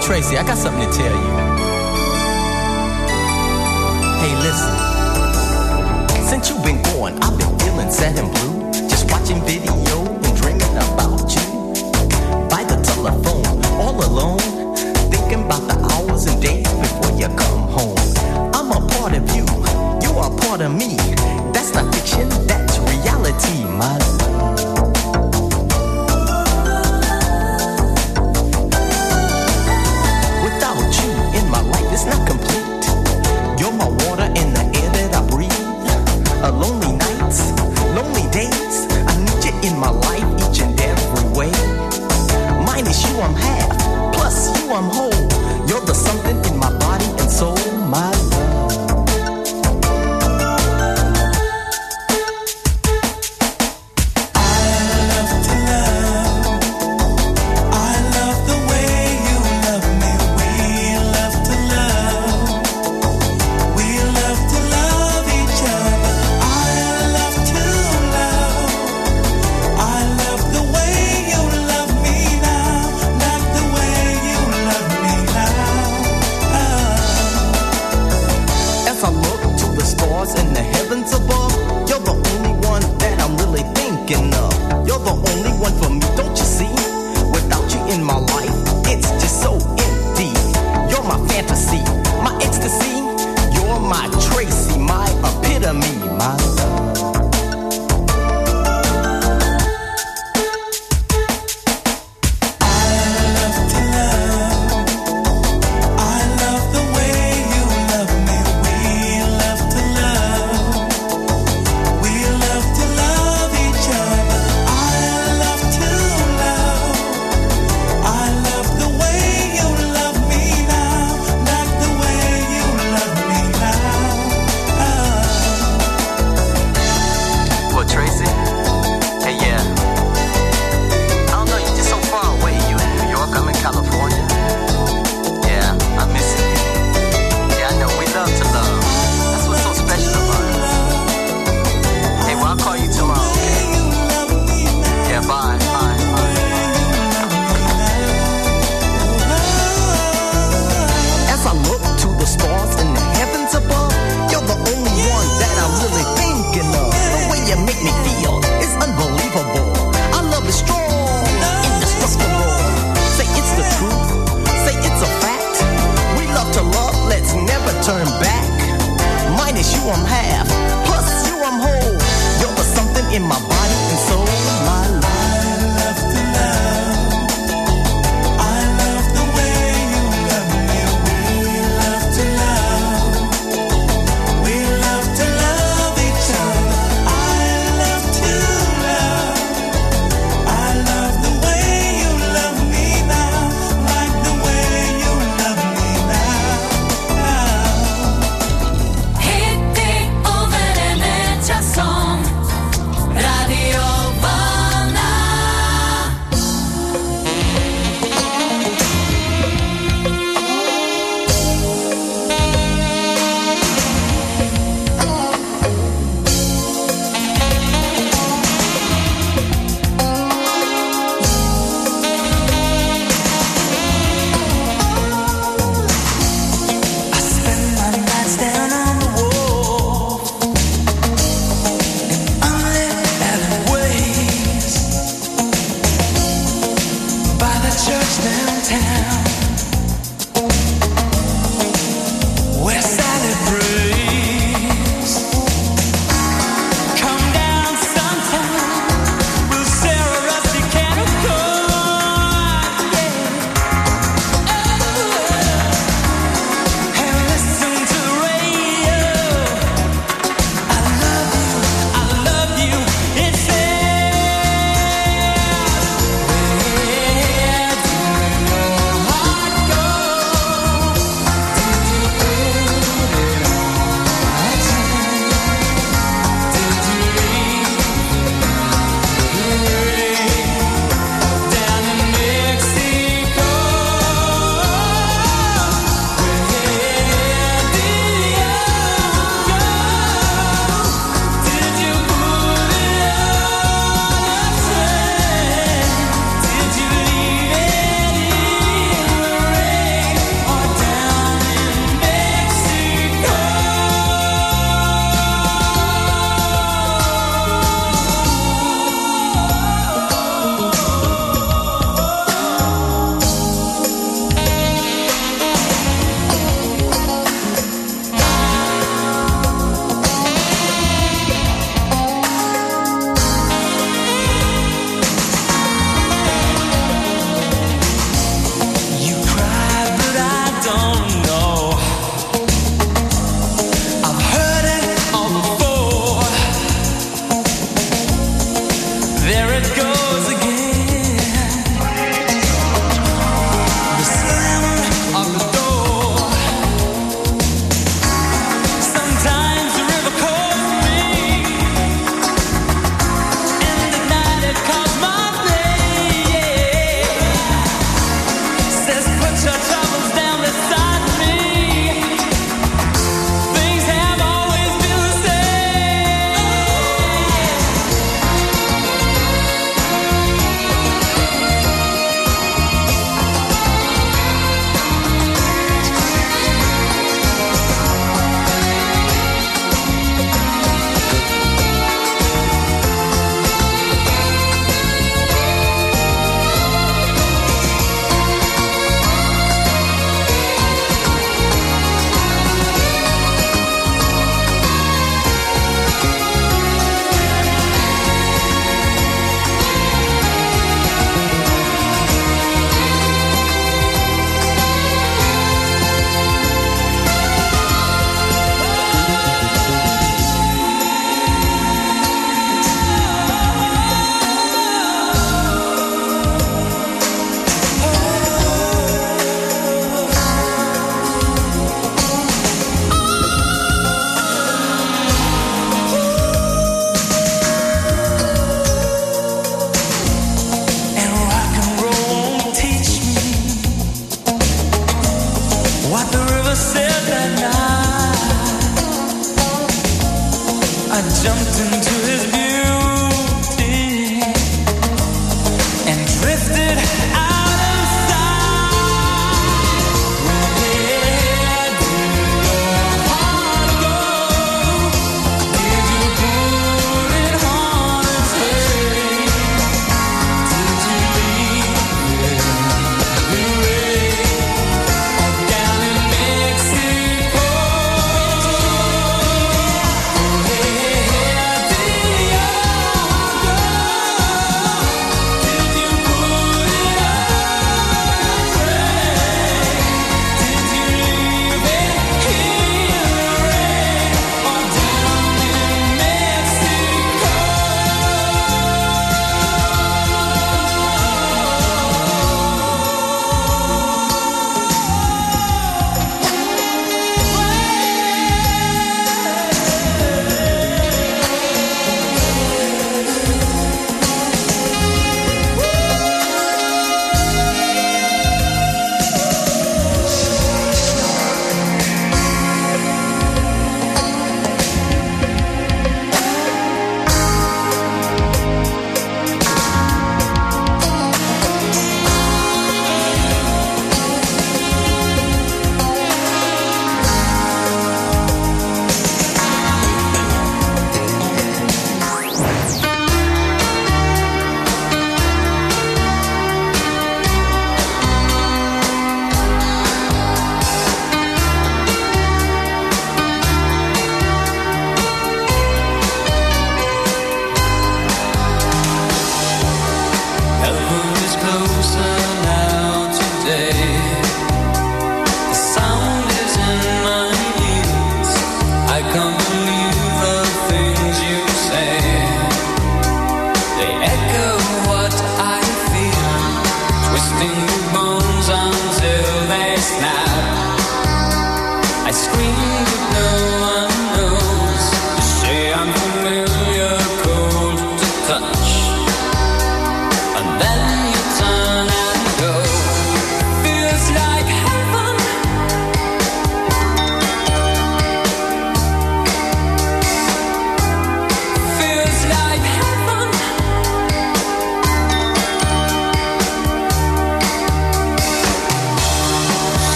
Tracy, 0.00 0.40
I 0.40 0.42
got 0.48 0.56
something 0.56 0.88
to 0.88 0.96
tell 0.96 1.12
you. 1.12 1.51
Sad 8.02 8.18
and 8.18 8.30
blue. 8.34 8.88
Just 8.90 9.08
watching 9.12 9.40
video 9.46 9.72
and 10.24 10.36
dreaming 10.36 10.74
about 10.86 11.22
you. 11.36 11.48
By 12.50 12.64
the 12.64 12.78
telephone, 12.82 13.46
all 13.80 13.96
alone, 14.10 14.40
thinking 15.12 15.44
about 15.46 15.64
the 15.70 15.78
hours 15.92 16.26
and 16.26 16.42
days 16.42 16.66
before 16.84 17.12
you 17.20 17.28
come 17.42 17.62
home. 17.76 18.02
I'm 18.56 18.72
a 18.72 18.80
part 18.94 19.12
of 19.14 19.24
you, 19.36 19.46
you 20.02 20.12
are 20.18 20.32
part 20.42 20.62
of 20.62 20.72
me. 20.74 20.96
That's 21.54 21.72
not 21.74 21.94
fiction, 21.94 22.28
that's 22.48 22.76
reality, 22.90 23.62
my 23.80 24.21
I'm 44.74 44.84
whole. 44.84 45.12
You're 45.68 45.84
the 45.84 45.92
something 45.92 46.41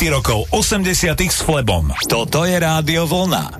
hity 0.00 0.16
rokov 0.16 0.48
80 0.48 1.28
s 1.28 1.44
Flebom. 1.44 1.92
Toto 2.08 2.48
je 2.48 2.56
Rádio 2.56 3.04
Vlna. 3.04 3.52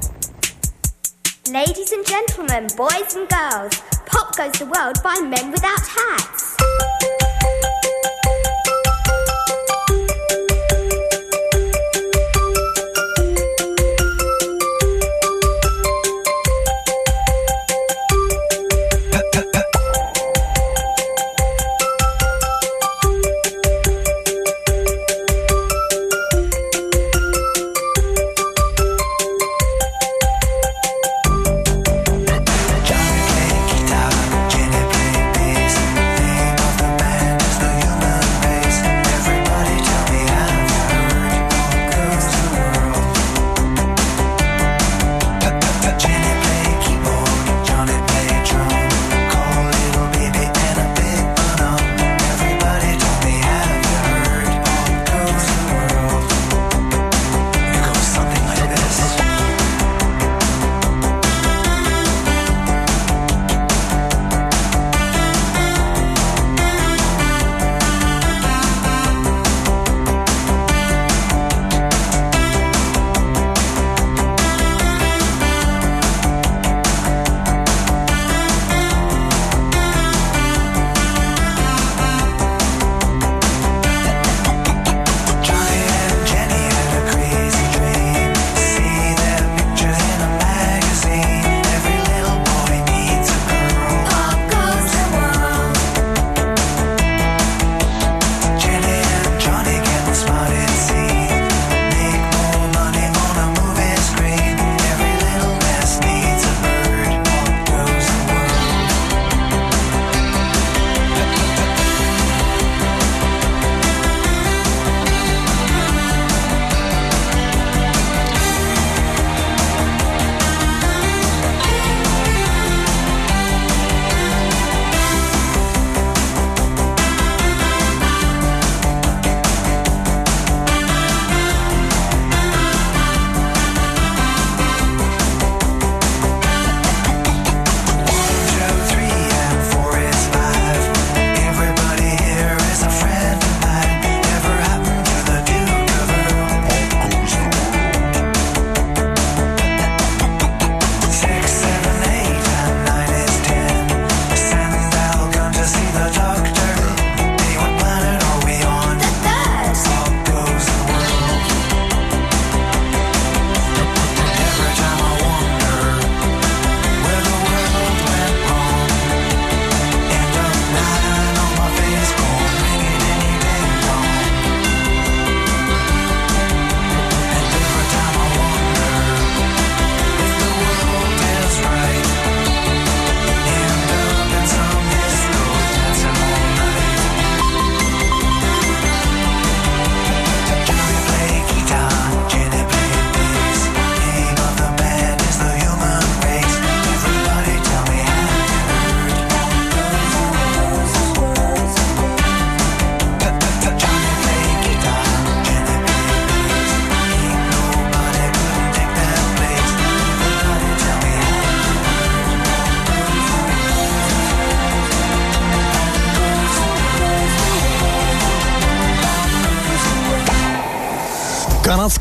Ladies 1.53 1.93
and 1.93 2.01
gentlemen, 2.09 2.65
boys 2.81 3.12
and 3.12 3.29
girls, 3.29 3.77
pop 4.09 4.33
goes 4.33 4.57
the 4.57 4.65
world 4.65 4.97
by 5.05 5.21
men 5.21 5.53
without 5.53 5.85
hats. 5.85 6.30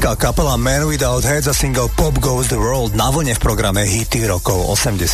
Kanadská 0.09 0.33
kapela 0.33 0.57
Man 0.57 0.89
Without 0.89 1.21
Heads 1.21 1.45
a 1.45 1.53
single 1.53 1.85
Pop 1.93 2.17
Goes 2.17 2.49
the 2.49 2.57
World 2.57 2.97
na 2.97 3.13
vlne 3.13 3.37
v 3.37 3.41
programe 3.45 3.85
Hity 3.85 4.25
rokov 4.25 4.57
80. 4.73 5.05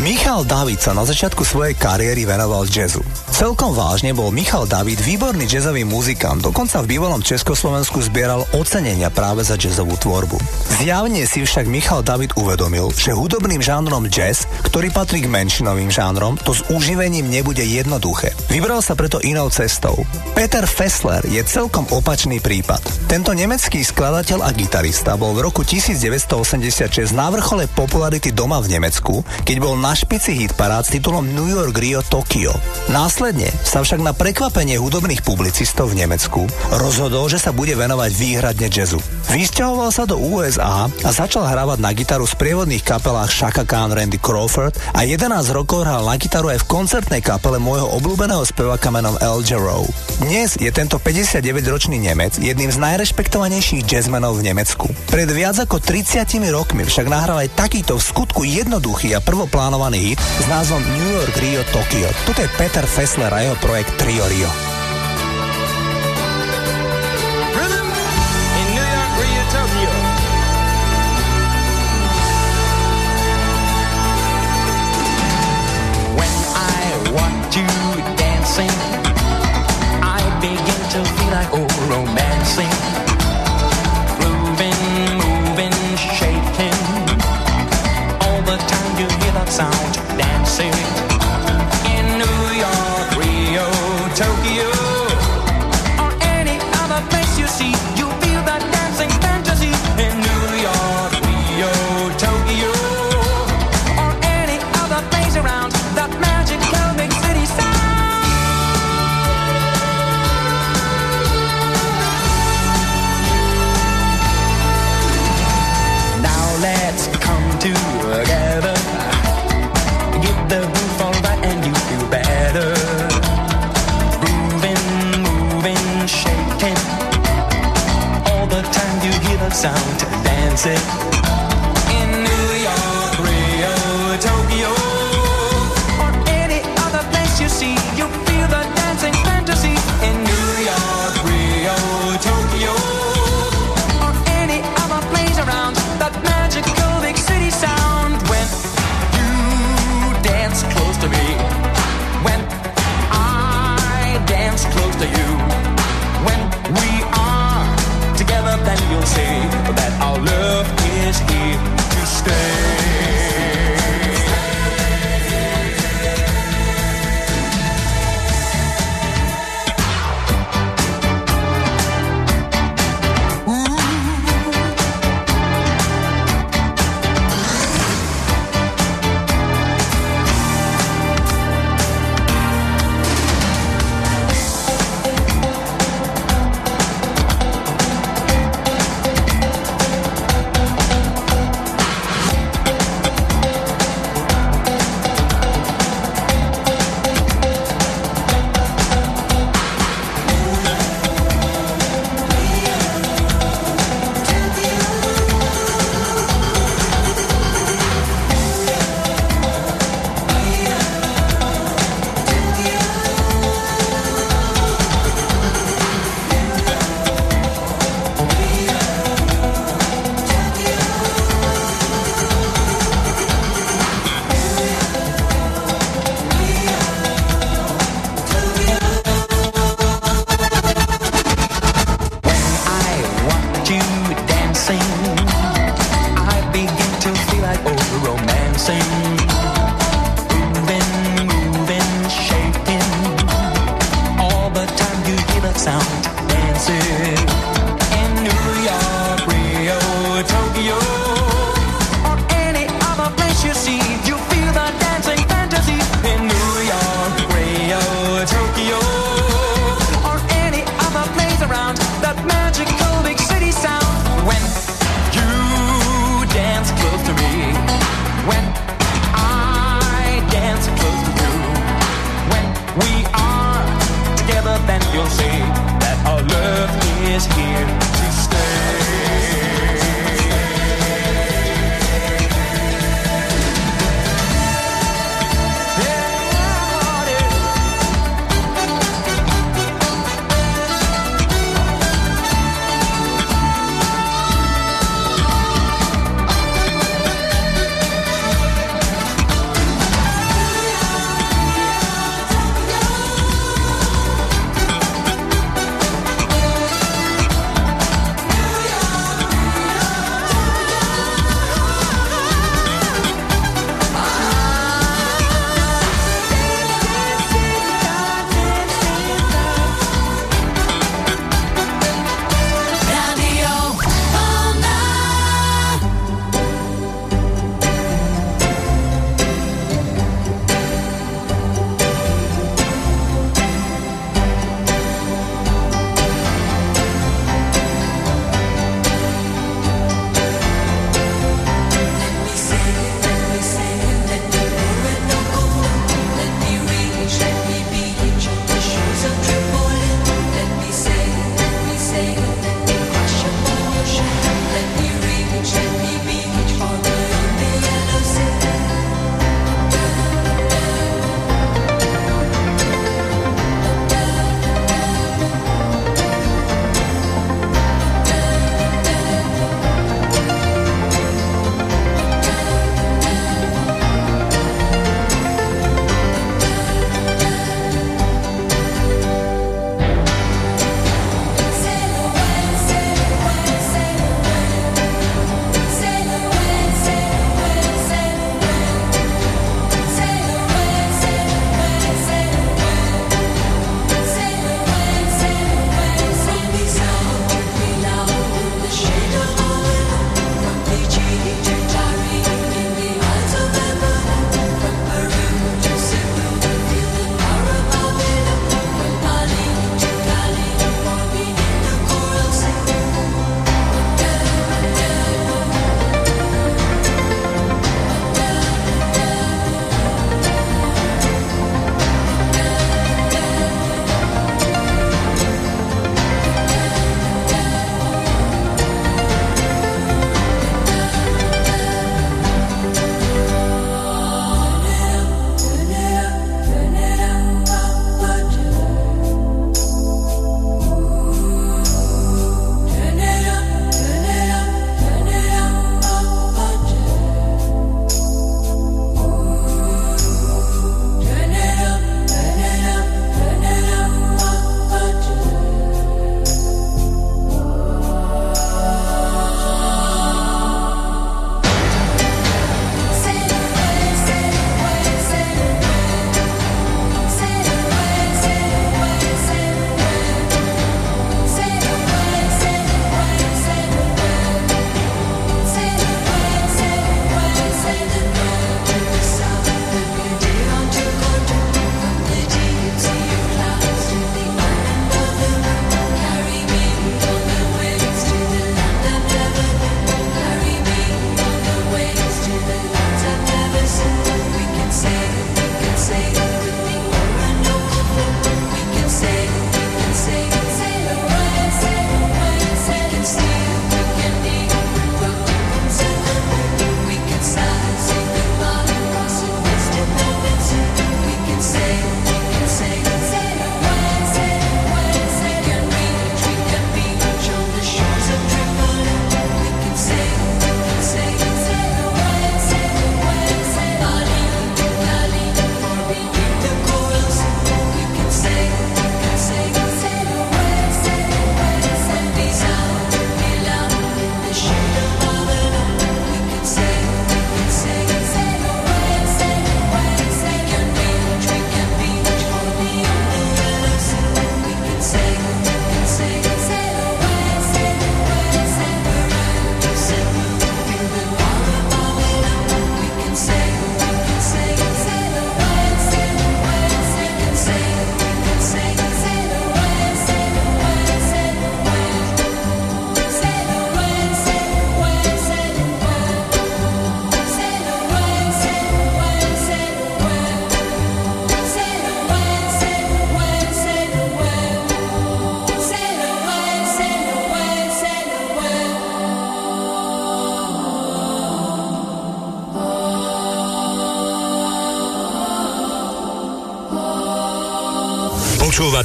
Michal 0.00 0.48
David 0.48 0.80
sa 0.80 0.96
na 0.96 1.04
začiatku 1.04 1.44
svojej 1.44 1.76
kariéry 1.76 2.24
venoval 2.24 2.64
jazzu. 2.64 3.04
Celkom 3.28 3.76
vážne 3.76 4.16
bol 4.16 4.32
Michal 4.32 4.64
David 4.64 5.04
výborný 5.04 5.44
jazzový 5.44 5.84
muzikant, 5.84 6.40
dokonca 6.40 6.80
v 6.80 6.96
bývalom 6.96 7.20
Československu 7.20 8.00
zbieral 8.00 8.48
ocenenia 8.56 9.12
práve 9.12 9.44
za 9.44 9.60
jazzovú 9.60 10.00
tvorbu. 10.00 10.40
Zjavne 10.80 11.28
si 11.28 11.44
však 11.44 11.68
Michal 11.68 12.00
David 12.00 12.32
uvedomil, 12.40 12.88
že 12.96 13.12
hudobným 13.12 13.60
žánrom 13.60 14.08
jazz, 14.08 14.48
ktorý 14.64 14.88
patrí 14.96 15.20
k 15.20 15.28
menšinovým 15.28 15.92
žánrom, 15.92 16.40
to 16.40 16.56
s 16.56 16.64
uživením 16.72 17.28
nebude 17.28 17.60
jednoduché. 17.60 18.32
Vybral 18.48 18.80
sa 18.80 18.96
preto 18.96 19.20
inou 19.20 19.52
cestou. 19.52 20.00
Peter 20.32 20.64
Fessler 20.64 21.20
je 21.28 21.44
celkom 21.44 21.84
opačný 21.92 22.40
prípad. 22.40 22.80
Tento 23.10 23.34
nemecký 23.34 23.82
skladateľ 23.82 24.46
a 24.46 24.54
gitarista 24.54 25.18
bol 25.18 25.34
v 25.34 25.50
roku 25.50 25.66
1986 25.66 27.10
na 27.10 27.26
vrchole 27.26 27.66
popularity 27.66 28.30
doma 28.30 28.62
v 28.62 28.78
Nemecku, 28.78 29.26
keď 29.42 29.56
bol 29.58 29.74
na 29.74 29.98
špici 29.98 30.30
hit 30.38 30.54
parád 30.54 30.86
s 30.86 30.94
titulom 30.94 31.26
New 31.26 31.50
York 31.50 31.74
Rio 31.74 32.06
Tokyo. 32.06 32.54
Následne 32.86 33.50
sa 33.66 33.82
však 33.82 33.98
na 33.98 34.14
prekvapenie 34.14 34.78
hudobných 34.78 35.26
publicistov 35.26 35.90
v 35.90 36.06
Nemecku 36.06 36.46
rozhodol, 36.70 37.26
že 37.26 37.42
sa 37.42 37.50
bude 37.50 37.74
venovať 37.74 38.14
výhradne 38.14 38.70
jazzu. 38.70 39.02
Vysťahoval 39.34 39.90
sa 39.90 40.06
do 40.06 40.14
USA 40.14 40.86
a 40.86 41.10
začal 41.10 41.50
hrávať 41.50 41.82
na 41.82 41.90
gitaru 41.90 42.30
v 42.30 42.34
sprievodných 42.38 42.86
kapelách 42.86 43.34
Shaka 43.34 43.66
Khan, 43.66 43.90
Randy 43.90 44.22
Crawford 44.22 44.78
a 44.94 45.02
11 45.02 45.50
rokov 45.50 45.82
hral 45.82 46.06
na 46.06 46.14
gitaru 46.14 46.54
aj 46.54 46.62
v 46.62 46.70
koncertnej 46.78 47.26
kapele 47.26 47.58
môjho 47.58 47.90
obľúbeného 47.90 48.46
speváka 48.46 48.94
menom 48.94 49.18
El 49.18 49.42
Jarreau. 49.42 49.82
Dnes 50.22 50.54
je 50.54 50.70
tento 50.70 51.02
59-ročný 51.02 51.98
Nemec 51.98 52.38
jedným 52.38 52.70
z 52.70 52.78
najrešpektovanejších 53.00 53.88
jazzmenov 53.88 54.44
v 54.44 54.52
Nemecku. 54.52 54.84
Pred 55.08 55.32
viac 55.32 55.56
ako 55.56 55.80
30 55.80 56.36
rokmi 56.52 56.84
však 56.84 57.08
nahral 57.08 57.40
aj 57.40 57.56
takýto 57.56 57.96
v 57.96 58.04
skutku 58.04 58.44
jednoduchý 58.44 59.16
a 59.16 59.24
prvoplánovaný 59.24 60.12
hit 60.12 60.20
s 60.20 60.44
názvom 60.44 60.84
New 60.84 61.08
York 61.16 61.32
Rio 61.40 61.64
Tokyo. 61.72 62.12
Toto 62.28 62.44
je 62.44 62.52
Peter 62.60 62.84
Fessler 62.84 63.32
a 63.32 63.40
jeho 63.40 63.56
projekt 63.56 63.96
Trio 63.96 64.28
Rio. 64.28 64.69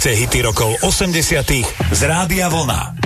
Počúvate 0.06 0.22
hity 0.22 0.40
rokov 0.46 0.72
80 0.86 1.98
z 1.98 2.02
Rádia 2.06 2.46
Vlna. 2.46 3.05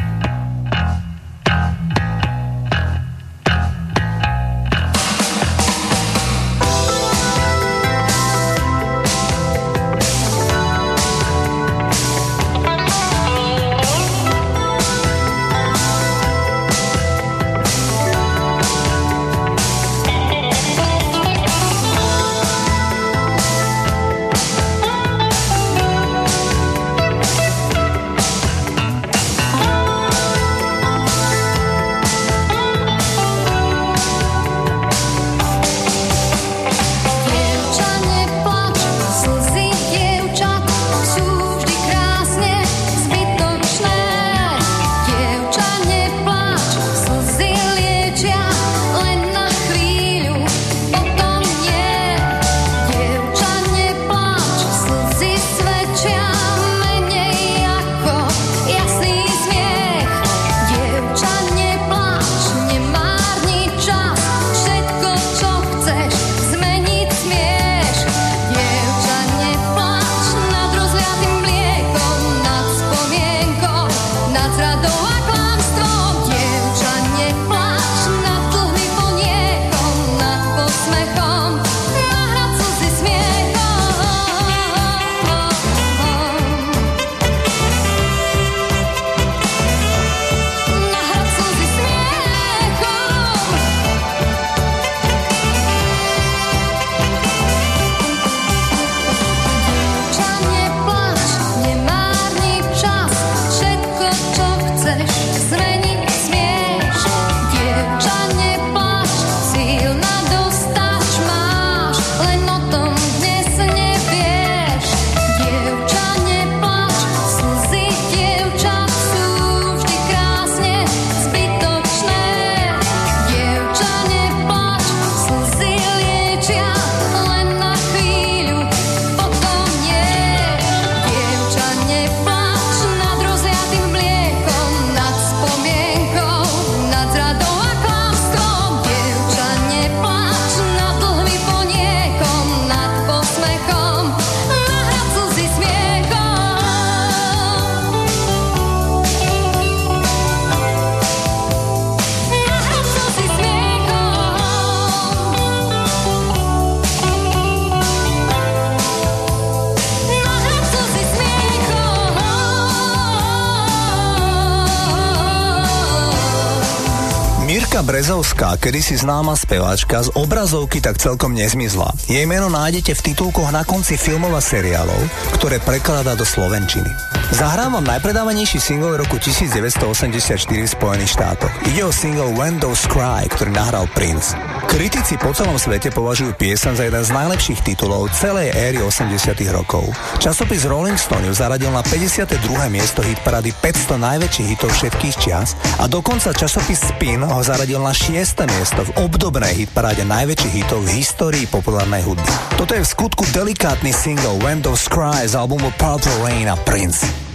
Brezovská, 168.40 168.64
kedysi 168.64 168.96
známa 168.96 169.36
speváčka, 169.36 170.00
z 170.00 170.16
obrazovky 170.16 170.80
tak 170.80 170.96
celkom 170.96 171.36
nezmizla. 171.36 171.92
Jej 172.08 172.24
meno 172.24 172.48
nájdete 172.48 172.96
v 172.96 173.12
titulkoch 173.12 173.52
na 173.52 173.68
konci 173.68 174.00
filmov 174.00 174.32
a 174.32 174.40
seriálov, 174.40 174.96
ktoré 175.36 175.60
prekladá 175.60 176.16
do 176.16 176.24
slovenčiny. 176.24 176.88
Zahrávam 177.36 177.84
najpredávanejší 177.84 178.64
single 178.64 178.96
roku 178.96 179.20
1984 179.20 180.40
v 180.40 180.72
Spojených 180.72 181.20
štátoch. 181.20 181.52
Ide 181.68 181.84
o 181.84 181.92
single 181.92 182.32
When 182.32 182.64
Those 182.64 182.88
Cry, 182.88 183.28
ktorý 183.28 183.52
nahral 183.52 183.92
Prince. 183.92 184.32
Kritici 184.70 185.18
po 185.18 185.34
celom 185.34 185.58
svete 185.58 185.90
považujú 185.90 186.38
piesen 186.38 186.78
za 186.78 186.86
jeden 186.86 187.02
z 187.02 187.10
najlepších 187.10 187.66
titulov 187.66 188.14
celej 188.14 188.54
éry 188.54 188.78
80 188.78 189.34
rokov. 189.50 189.90
Časopis 190.22 190.70
Rolling 190.70 190.94
Stone 190.94 191.26
ju 191.26 191.34
zaradil 191.34 191.74
na 191.74 191.82
52. 191.82 192.38
miesto 192.70 193.02
hitparady 193.02 193.50
500 193.50 193.98
najväčších 193.98 194.48
hitov 194.54 194.70
všetkých 194.70 195.16
čias 195.18 195.58
a 195.82 195.90
dokonca 195.90 196.38
časopis 196.38 196.86
Spin 196.86 197.26
ho 197.26 197.42
zaradil 197.42 197.82
na 197.82 197.98
6. 197.98 198.14
miesto 198.46 198.86
v 198.86 199.10
obdobnej 199.10 199.58
hitparáde 199.58 200.06
najväčších 200.06 200.62
hitov 200.62 200.86
v 200.86 201.02
histórii 201.02 201.50
populárnej 201.50 202.06
hudby. 202.06 202.30
Toto 202.54 202.78
je 202.78 202.86
v 202.86 202.92
skutku 202.94 203.26
delikátny 203.34 203.90
single 203.90 204.38
When 204.46 204.62
Those 204.62 204.86
Cry 204.86 205.26
z 205.26 205.34
albumu 205.34 205.74
Purple 205.82 206.14
Rain 206.22 206.46
a 206.46 206.54
Prince. 206.62 207.29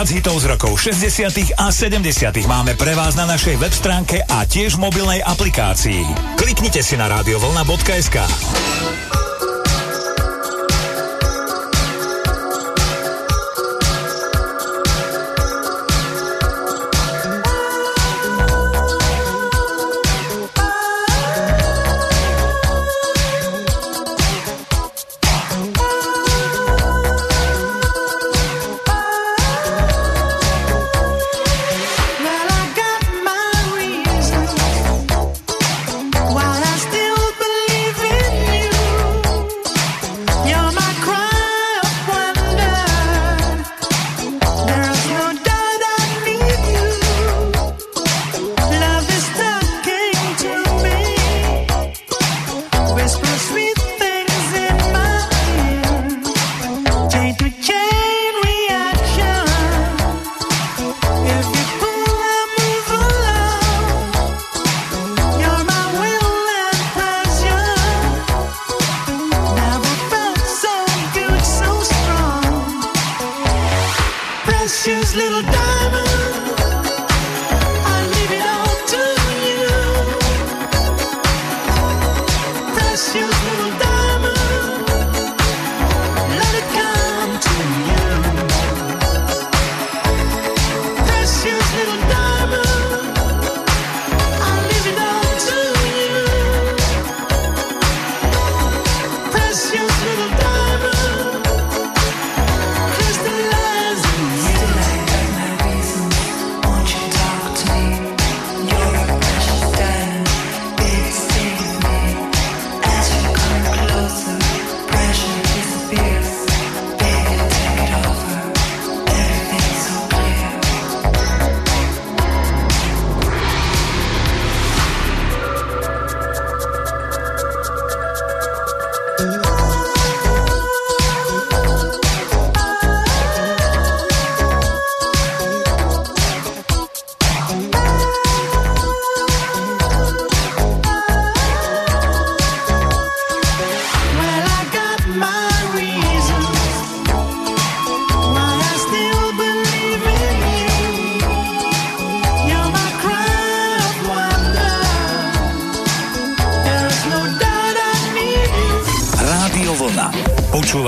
Viac 0.00 0.16
hitov 0.16 0.40
z 0.40 0.48
rokov 0.48 0.80
60. 0.80 1.60
a 1.60 1.68
70. 1.68 2.32
máme 2.48 2.72
pre 2.72 2.96
vás 2.96 3.20
na 3.20 3.28
našej 3.28 3.60
web 3.60 3.68
stránke 3.68 4.24
a 4.24 4.48
tiež 4.48 4.80
mobilnej 4.80 5.20
aplikácii. 5.20 6.08
Kliknite 6.40 6.80
si 6.80 6.96
na 6.96 7.04
radiovolna.sk. 7.04 8.16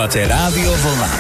Počúvate 0.03 0.27
Rádio 0.35 0.67
Vlna. 0.67 1.11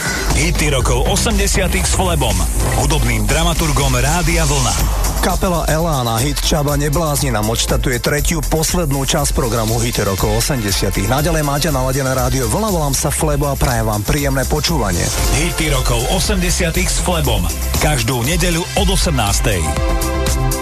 Hity 0.42 0.74
rokov 0.74 1.06
80 1.06 1.70
s 1.70 1.94
Flebom, 1.94 2.34
hudobným 2.82 3.30
dramaturgom 3.30 3.94
Rádia 3.94 4.42
Vlna. 4.42 4.74
Kapela 5.22 5.62
Elán 5.70 6.10
a 6.10 6.18
hit 6.18 6.42
Čaba 6.42 6.74
neblázni 6.74 7.30
nám 7.30 7.46
odštatuje 7.46 8.02
tretiu 8.02 8.42
poslednú 8.42 9.06
časť 9.06 9.38
programu 9.38 9.78
Hity 9.78 10.02
rokov 10.02 10.34
80 10.34 10.98
Naďalej 11.06 11.46
máte 11.46 11.70
naladené 11.70 12.10
rádio 12.10 12.50
Vlna, 12.50 12.74
volám 12.74 12.90
sa 12.90 13.14
Flebo 13.14 13.46
a 13.46 13.54
prajem 13.54 13.86
vám 13.86 14.02
príjemné 14.02 14.42
počúvanie. 14.50 15.06
Hity 15.38 15.70
rokov 15.70 16.02
80 16.18 16.74
s 16.74 16.98
Flebom. 17.06 17.46
Každú 17.78 18.26
nedeľu 18.26 18.66
od 18.82 18.98
18. 18.98 20.61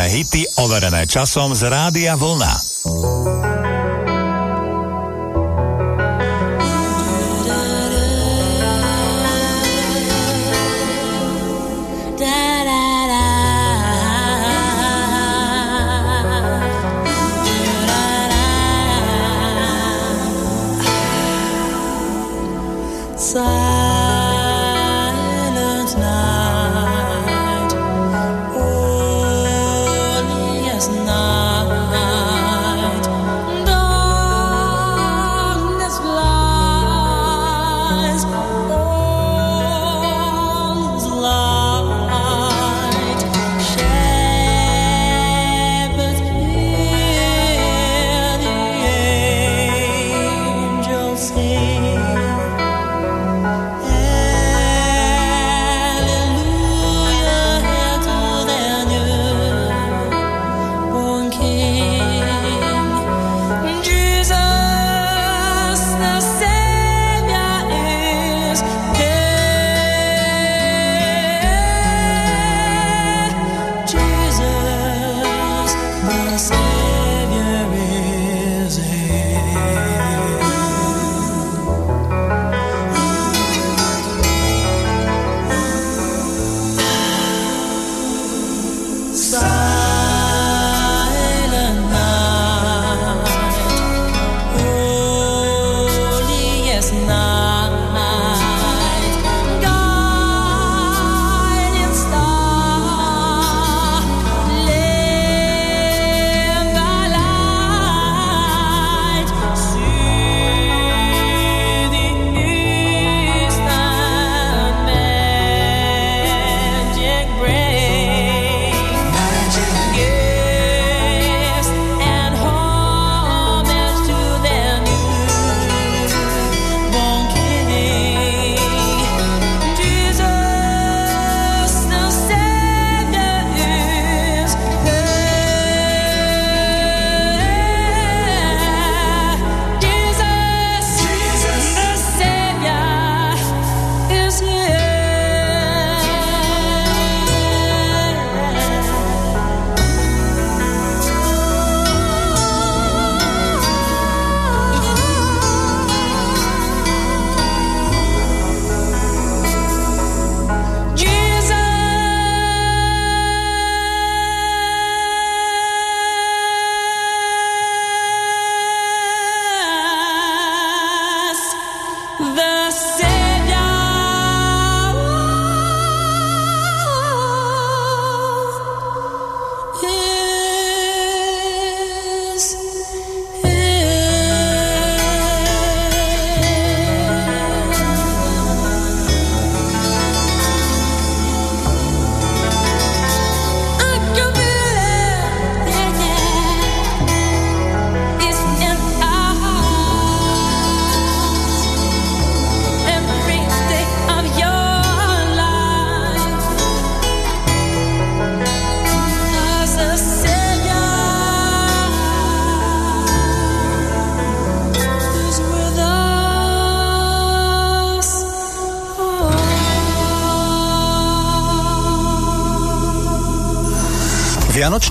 Hity 0.00 0.48
overené 0.56 1.04
časom 1.04 1.52
z 1.52 1.68
Rádia 1.68 2.16
Vlna. 2.16 2.61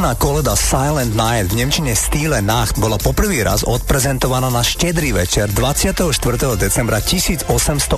Vianočná 0.02 0.18
koleda 0.18 0.58
Silent 0.58 1.14
Night 1.14 1.54
v 1.54 1.62
Nemčine 1.62 1.94
Stile 1.94 2.42
Nacht 2.42 2.82
bola 2.82 2.98
poprvý 2.98 3.46
raz 3.46 3.62
odprezentovaná 3.62 4.50
na 4.50 4.66
štedrý 4.66 5.14
večer 5.14 5.46
24. 5.54 6.10
decembra 6.58 6.98
1818 6.98 7.94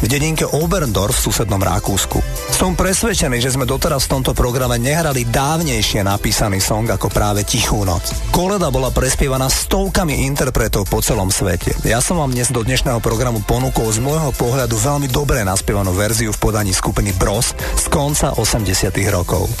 v 0.00 0.06
dedinke 0.08 0.48
Oberndorf 0.48 1.12
v 1.12 1.24
susednom 1.28 1.60
Rakúsku. 1.60 2.16
Som 2.56 2.72
presvedčený, 2.80 3.44
že 3.44 3.52
sme 3.52 3.68
doteraz 3.68 4.08
v 4.08 4.16
tomto 4.16 4.32
programe 4.32 4.80
nehrali 4.80 5.28
dávnejšie 5.28 6.00
napísaný 6.00 6.64
song 6.64 6.88
ako 6.88 7.12
práve 7.12 7.44
Tichú 7.44 7.84
noc. 7.84 8.08
Koleda 8.32 8.72
bola 8.72 8.88
prespievaná 8.88 9.52
stovkami 9.52 10.24
interpretov 10.24 10.88
po 10.88 11.04
celom 11.04 11.28
svete. 11.28 11.76
Ja 11.84 12.00
som 12.00 12.24
vám 12.24 12.32
dnes 12.32 12.48
do 12.48 12.64
dnešného 12.64 13.04
programu 13.04 13.44
ponúkol 13.44 13.92
z 13.92 14.00
môjho 14.00 14.32
pohľadu 14.40 14.80
veľmi 14.80 15.12
dobre 15.12 15.44
naspievanú 15.44 15.92
verziu 15.92 16.32
v 16.32 16.40
podaní 16.40 16.72
skupiny 16.72 17.12
Bros 17.20 17.52
z 17.52 17.84
konca 17.92 18.32
80 18.32 18.88
rokov. 19.12 19.52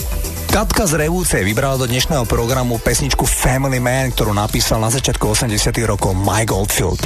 Katka 0.52 0.84
z 0.84 1.08
Revúce 1.08 1.40
vybrala 1.40 1.80
do 1.80 1.88
dnešného 1.88 2.28
programu 2.28 2.76
pesničku 2.76 3.24
Family 3.24 3.80
Man, 3.80 4.12
ktorú 4.12 4.36
napísal 4.36 4.84
na 4.84 4.92
začiatku 4.92 5.24
80 5.32 5.48
rokov 5.88 6.12
Mike 6.12 6.52
Oldfield. 6.52 7.00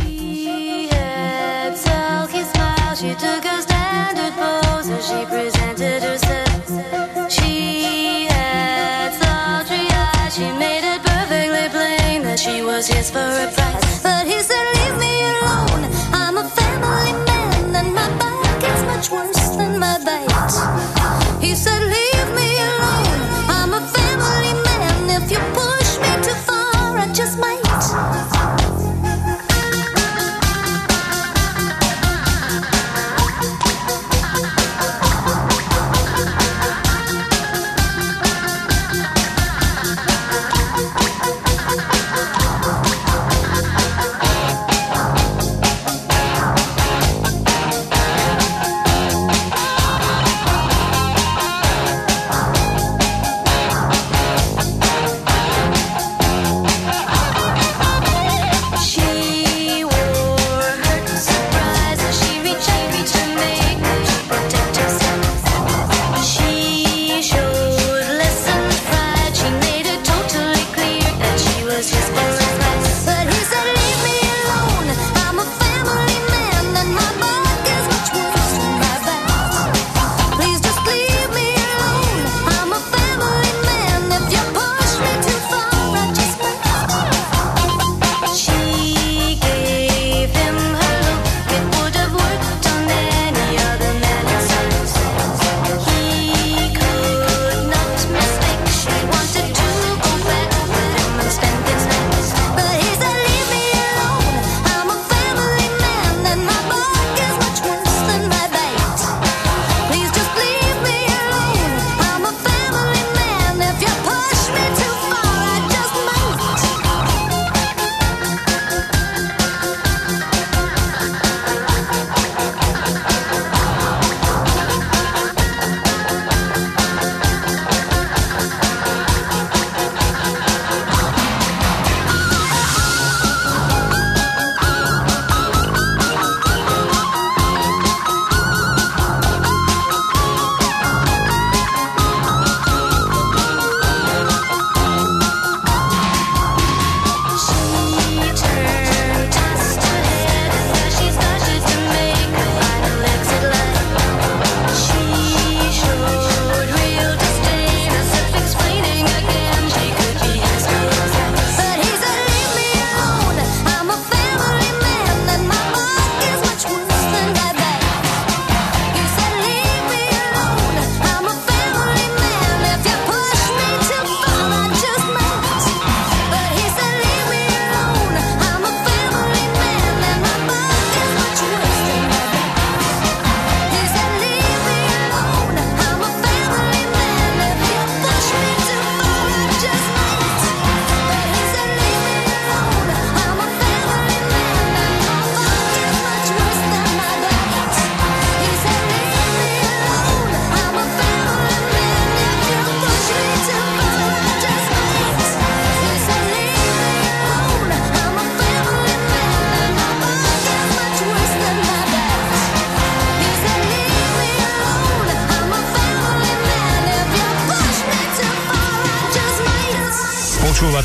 She 12.37 12.61
was 12.61 12.87
his 12.87 13.11
for 13.11 13.19
a 13.19 13.49
price. 13.57 13.86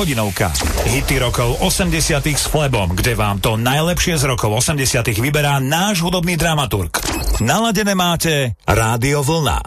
hodinovka. 0.00 0.48
Hity 0.88 1.20
rokov 1.20 1.60
80 1.60 2.24
s 2.32 2.48
Flebom, 2.48 2.96
kde 2.96 3.12
vám 3.12 3.36
to 3.36 3.60
najlepšie 3.60 4.16
z 4.16 4.32
rokov 4.32 4.64
80 4.64 5.04
vyberá 5.20 5.60
náš 5.60 6.00
hudobný 6.00 6.40
dramaturg. 6.40 6.88
Naladené 7.44 7.92
máte 7.92 8.56
Rádio 8.64 9.20
Vlna. 9.20 9.60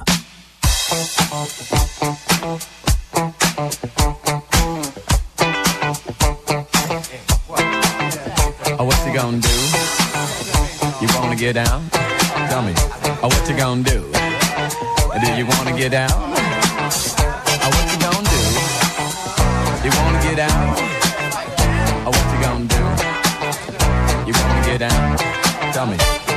Oh, 8.82 8.86
what 8.90 8.98
you 9.06 9.14
gonna 9.14 9.38
do? 9.38 9.58
You 10.98 11.08
wanna 11.14 11.38
get 11.38 11.62
down? 11.62 11.86
Tell 12.50 12.66
me. 12.66 12.74
Oh, 13.22 13.30
what 13.30 13.46
you 13.46 13.54
gonna 13.54 13.86
do? 13.86 14.02
Do 15.14 15.28
you 15.38 15.46
wanna 15.46 15.78
get 15.78 15.94
down? 15.94 16.33
down. 24.78 25.18
Tell 25.74 25.86
me. 25.86 26.33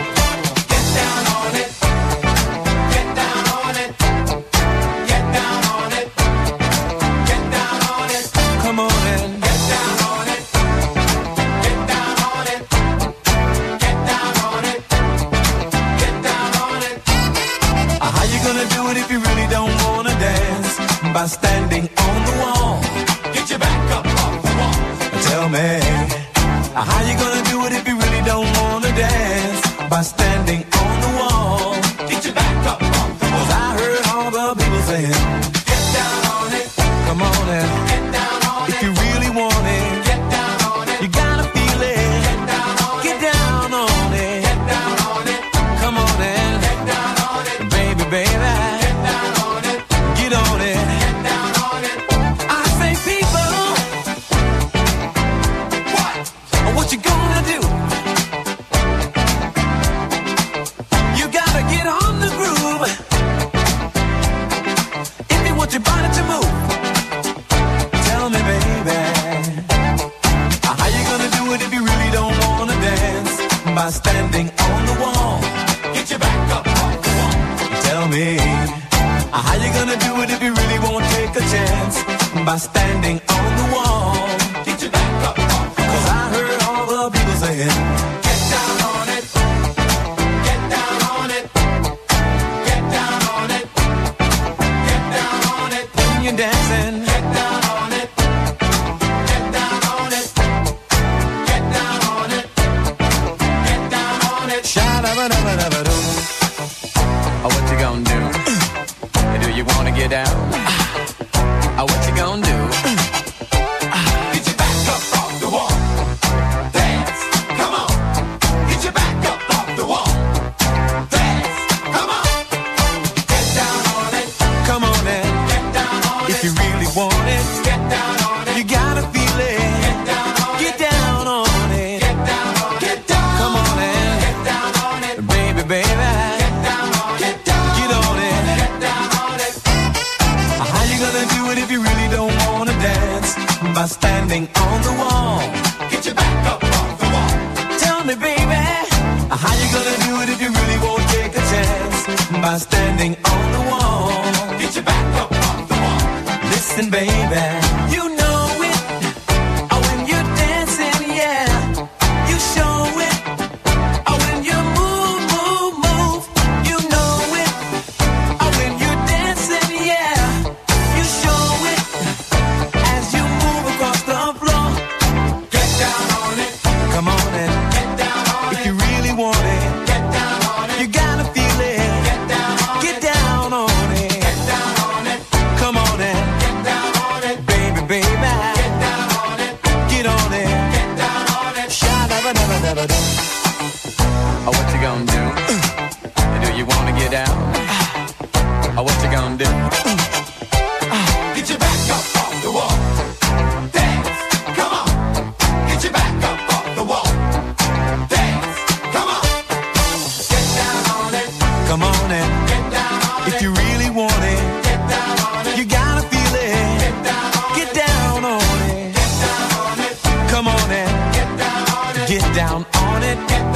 down 222.36 222.66
on 222.74 223.02
it. 223.02 223.56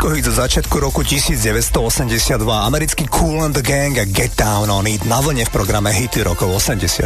Všetko 0.00 0.16
hit 0.16 0.24
zo 0.24 0.32
začiatku 0.32 0.76
roku 0.80 1.04
1982, 1.04 2.40
americký 2.40 3.04
Cool 3.12 3.44
and 3.44 3.52
the 3.52 3.60
Gang 3.60 4.00
a 4.00 4.08
Get 4.08 4.32
Down 4.32 4.72
on 4.72 4.88
It 4.88 5.04
na 5.04 5.20
vlne 5.20 5.44
v 5.44 5.52
programe 5.52 5.92
hity 5.92 6.24
rokov 6.24 6.56
80. 6.56 7.04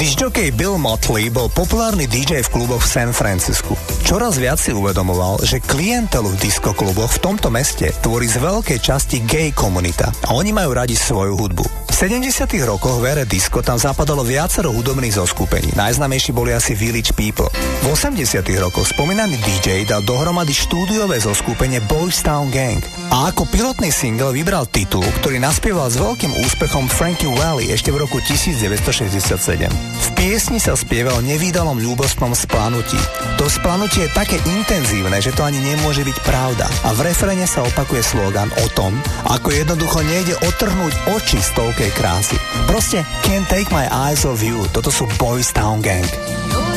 Disjockey 0.00 0.48
Bill 0.48 0.80
Motley 0.80 1.28
bol 1.28 1.52
populárny 1.52 2.08
DJ 2.08 2.40
v 2.40 2.48
kluboch 2.48 2.80
v 2.80 2.88
San 2.88 3.12
Francisku. 3.12 3.76
Čoraz 4.04 4.36
viac 4.36 4.60
si 4.60 4.68
uvedomoval, 4.68 5.40
že 5.48 5.64
klientelu 5.64 6.28
v 6.28 6.36
diskokluboch 6.36 7.16
v 7.16 7.22
tomto 7.24 7.48
meste 7.48 7.88
tvorí 8.04 8.28
z 8.28 8.36
veľkej 8.36 8.76
časti 8.76 9.24
gay 9.24 9.48
komunita 9.48 10.12
a 10.28 10.36
oni 10.36 10.52
majú 10.52 10.76
radi 10.76 10.92
svoju 10.92 11.32
hudbu. 11.32 11.64
V 11.88 11.92
70. 11.96 12.44
rokoch 12.68 13.00
v 13.00 13.16
ére 13.16 13.24
disco 13.24 13.64
tam 13.64 13.80
zapadalo 13.80 14.20
viacero 14.20 14.76
hudobných 14.76 15.16
zoskupení. 15.16 15.72
Najznamejší 15.72 16.36
boli 16.36 16.52
asi 16.52 16.76
Village 16.76 17.16
People. 17.16 17.48
V 17.80 17.86
80. 17.88 18.44
rokoch 18.60 18.92
spomínaný 18.92 19.40
DJ 19.40 19.88
dal 19.88 20.04
dohromady 20.04 20.52
štúdiové 20.52 21.22
zoskupenie 21.22 21.80
Boys 21.88 22.20
Town 22.20 22.52
Gang 22.52 22.84
a 23.14 23.30
ako 23.30 23.46
pilotný 23.46 23.94
single 23.94 24.34
vybral 24.34 24.66
titul, 24.66 25.06
ktorý 25.22 25.38
naspieval 25.38 25.86
s 25.86 25.96
veľkým 25.96 26.34
úspechom 26.44 26.90
Frankie 26.90 27.30
Valli 27.30 27.70
ešte 27.70 27.94
v 27.94 28.02
roku 28.02 28.18
1967. 28.18 29.70
V 29.70 30.08
piesni 30.18 30.58
sa 30.58 30.74
spieval 30.74 31.22
nevýdalom 31.22 31.78
ľúbostnom 31.78 32.34
splanutí. 32.34 32.98
To 33.38 33.46
splanutie 33.46 33.93
je 34.02 34.10
také 34.10 34.42
intenzívne, 34.50 35.22
že 35.22 35.30
to 35.30 35.46
ani 35.46 35.62
nemôže 35.62 36.02
byť 36.02 36.18
pravda. 36.26 36.66
A 36.82 36.90
v 36.98 37.06
refrene 37.06 37.46
sa 37.46 37.62
opakuje 37.62 38.02
slogan 38.02 38.50
o 38.58 38.66
tom, 38.74 38.98
ako 39.30 39.54
jednoducho 39.54 40.02
nejde 40.02 40.34
otrhnúť 40.42 41.14
oči 41.14 41.38
z 41.38 41.50
toľkej 41.54 41.90
krásy. 41.94 42.34
Proste 42.66 43.06
can't 43.22 43.46
take 43.46 43.70
my 43.70 43.86
eyes 43.86 44.26
off 44.26 44.42
you. 44.42 44.66
Toto 44.74 44.90
sú 44.90 45.06
Boys 45.14 45.54
Town 45.54 45.78
Gang. 45.78 46.02
You're 46.04 46.73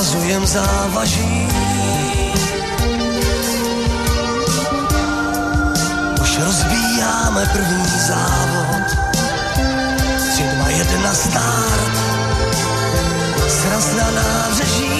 Vyhazujem 0.00 0.46
závaží. 0.46 1.48
Už 6.22 6.38
rozbíjáme 6.38 7.46
první 7.52 7.84
závod. 8.06 8.86
3, 10.32 10.42
2, 10.42 10.68
1, 10.68 11.14
start. 11.14 11.92
Sraz 13.48 13.96
na 13.96 14.10
nábřeží. 14.10 14.99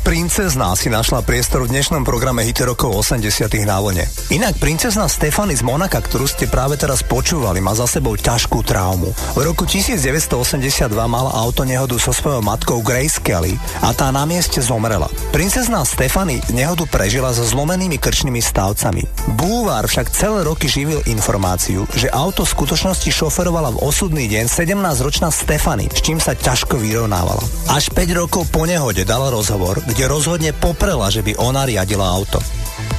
princezná 0.11 0.75
si 0.75 0.91
našla 0.91 1.23
priestor 1.23 1.63
v 1.63 1.71
dnešnom 1.71 2.03
programe 2.03 2.43
Hity 2.43 2.67
rokov 2.67 2.99
80 2.99 3.47
na 3.63 3.79
vlne. 3.79 4.03
Inak 4.27 4.59
princezna 4.59 5.07
Stefany 5.07 5.55
z 5.55 5.63
Monaka, 5.63 6.03
ktorú 6.03 6.27
ste 6.27 6.51
práve 6.51 6.75
teraz 6.75 6.99
počúvali, 6.99 7.63
má 7.63 7.71
za 7.71 7.87
sebou 7.87 8.19
ťažkú 8.19 8.59
traumu. 8.59 9.15
V 9.15 9.39
roku 9.39 9.63
1982 9.63 10.91
mala 11.07 11.31
auto 11.31 11.63
nehodu 11.63 11.95
so 11.95 12.11
svojou 12.11 12.43
matkou 12.43 12.83
Grace 12.83 13.23
Kelly 13.23 13.55
a 13.79 13.95
tá 13.95 14.11
na 14.11 14.27
mieste 14.27 14.59
zomrela. 14.59 15.07
Princezná 15.31 15.87
Stefany 15.87 16.43
nehodu 16.51 16.83
prežila 16.91 17.31
so 17.31 17.47
zlomenými 17.47 17.95
krčnými 17.95 18.43
stavcami. 18.43 19.07
Búvar 19.39 19.87
však 19.87 20.11
celé 20.11 20.43
roky 20.43 20.67
živil 20.67 20.99
informáciu, 21.07 21.87
že 21.95 22.11
auto 22.11 22.43
v 22.43 22.51
skutočnosti 22.51 23.07
šoferovala 23.07 23.79
v 23.79 23.87
osudný 23.87 24.27
deň 24.27 24.51
17-ročná 24.51 25.31
Stefany, 25.31 25.87
s 25.87 26.03
čím 26.03 26.19
sa 26.19 26.35
ťažko 26.35 26.75
vyrovnávala. 26.83 27.39
Až 27.71 27.95
5 27.95 28.11
rokov 28.19 28.51
po 28.51 28.67
nehode 28.67 29.07
dala 29.07 29.31
rozhovor, 29.31 29.79
kde 29.87 30.00
rozhodne 30.05 30.53
poprela, 30.55 31.09
že 31.09 31.25
by 31.25 31.37
ona 31.41 31.65
riadila 31.65 32.05
auto. 32.05 32.41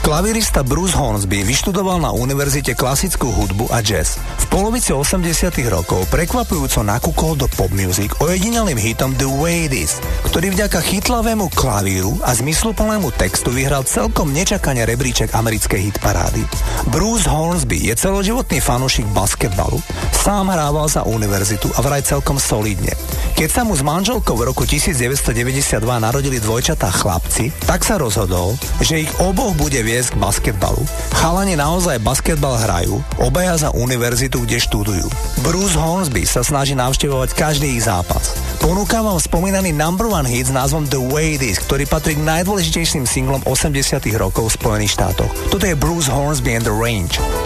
Klavirista 0.02 0.66
Bruce 0.66 0.98
Hornsby 0.98 1.46
vyštudoval 1.46 2.02
na 2.02 2.10
univerzite 2.10 2.74
klasickú 2.74 3.30
hudbu 3.30 3.70
a 3.70 3.78
jazz. 3.86 4.18
V 4.18 4.50
polovici 4.50 4.90
80 4.90 5.22
rokov 5.70 6.10
prekvapujúco 6.10 6.82
nakúkol 6.82 7.38
do 7.38 7.46
pop 7.46 7.70
music 7.70 8.10
ojedinelým 8.18 8.74
hitom 8.74 9.14
The 9.14 9.30
Way 9.30 9.70
It 9.70 9.74
Is, 9.78 10.02
ktorý 10.26 10.58
vďaka 10.58 10.82
chytlavému 10.82 11.54
klavíru 11.54 12.18
a 12.26 12.34
zmysluplnému 12.34 13.14
textu 13.14 13.54
vyhral 13.54 13.86
celkom 13.86 14.34
nečakane 14.34 14.82
rebríček 14.82 15.30
americkej 15.38 15.94
hitparády. 15.94 16.42
Bruce 16.90 17.30
Hornsby 17.30 17.86
je 17.86 17.94
celoživotný 17.94 18.58
fanúšik 18.58 19.06
basketbalu, 19.14 19.78
sám 20.10 20.50
hrával 20.50 20.90
za 20.90 21.06
univerzitu 21.06 21.70
a 21.78 21.80
vraj 21.80 22.02
celkom 22.02 22.42
solidne. 22.42 22.90
Keď 23.32 23.48
sa 23.48 23.62
mu 23.64 23.72
s 23.72 23.80
manželkou 23.80 24.36
v 24.36 24.52
roku 24.52 24.68
1992 24.68 25.80
narodili 25.80 26.36
dvojčatá 26.38 26.92
chlapci, 26.92 27.48
tak 27.64 27.80
sa 27.82 27.96
rozhodol, 27.96 28.54
že 28.84 29.02
ich 29.02 29.12
oboch 29.18 29.56
bude 29.56 29.80
viesť 29.80 30.14
k 30.14 30.20
basketbalu. 30.20 30.82
Chalani 31.16 31.56
naozaj 31.56 31.98
basketbal 32.04 32.60
hrajú, 32.60 33.00
obaja 33.18 33.56
za 33.56 33.68
univerzitu, 33.72 34.44
kde 34.44 34.60
študujú. 34.60 35.06
Bruce 35.40 35.74
Hornsby 35.74 36.28
sa 36.28 36.44
snaží 36.44 36.76
navštevovať 36.76 37.32
každý 37.32 37.72
ich 37.74 37.88
zápas. 37.88 38.36
Ponúkam 38.60 39.08
vám 39.08 39.18
spomínaný 39.18 39.74
number 39.74 40.06
one 40.06 40.28
hit 40.28 40.46
s 40.46 40.54
názvom 40.54 40.86
The 40.86 41.00
Way 41.00 41.40
It 41.40 41.42
Is, 41.42 41.58
ktorý 41.66 41.88
patrí 41.90 42.14
k 42.14 42.22
najdôležitejším 42.22 43.08
singlom 43.08 43.42
80 43.48 44.06
rokov 44.14 44.54
v 44.54 44.56
Spojených 44.60 44.94
štátoch. 44.94 45.32
Toto 45.50 45.66
je 45.66 45.74
Bruce 45.74 46.06
Hornsby 46.06 46.54
and 46.54 46.64
the 46.68 46.74
Range. 46.74 47.41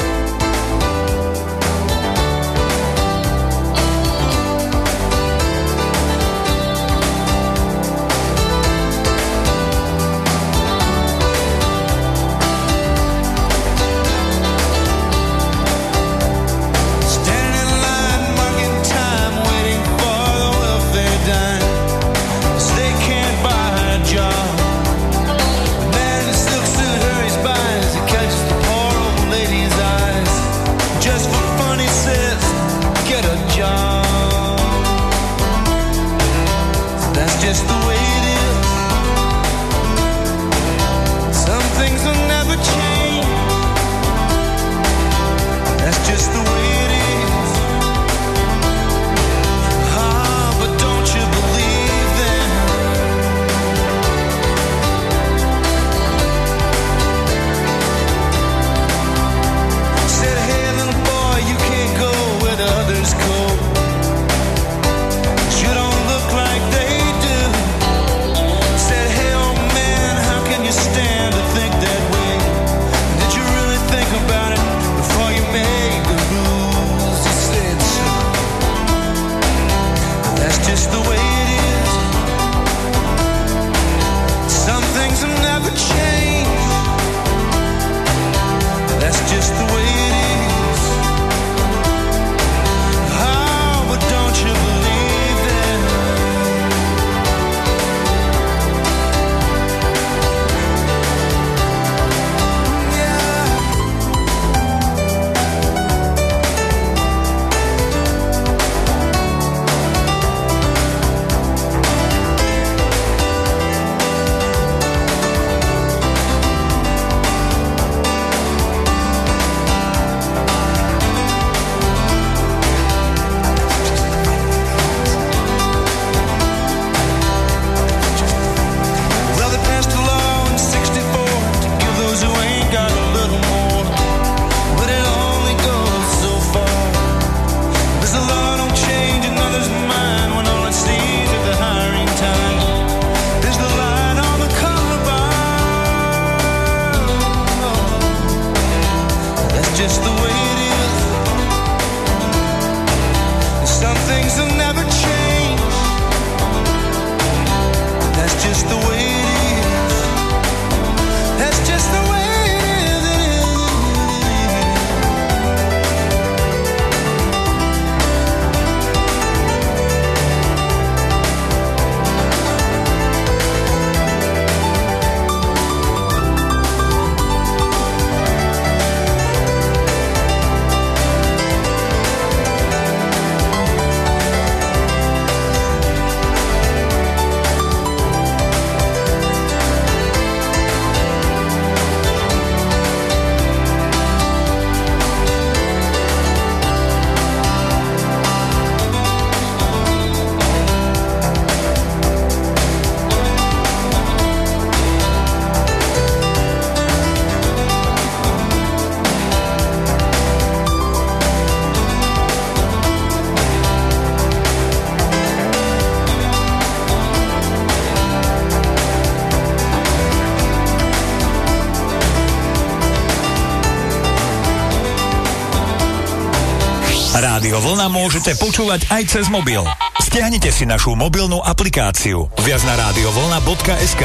Rádio 227.56 227.72
Vlna 227.72 227.88
môžete 227.88 228.36
počúvať 228.36 228.84
aj 228.92 229.02
cez 229.16 229.32
mobil. 229.32 229.64
Stiahnite 230.04 230.52
si 230.52 230.68
našu 230.68 230.92
mobilnú 230.92 231.40
aplikáciu. 231.40 232.28
Viac 232.44 232.60
na 232.68 232.76
rádiovlna.sk 232.76 234.04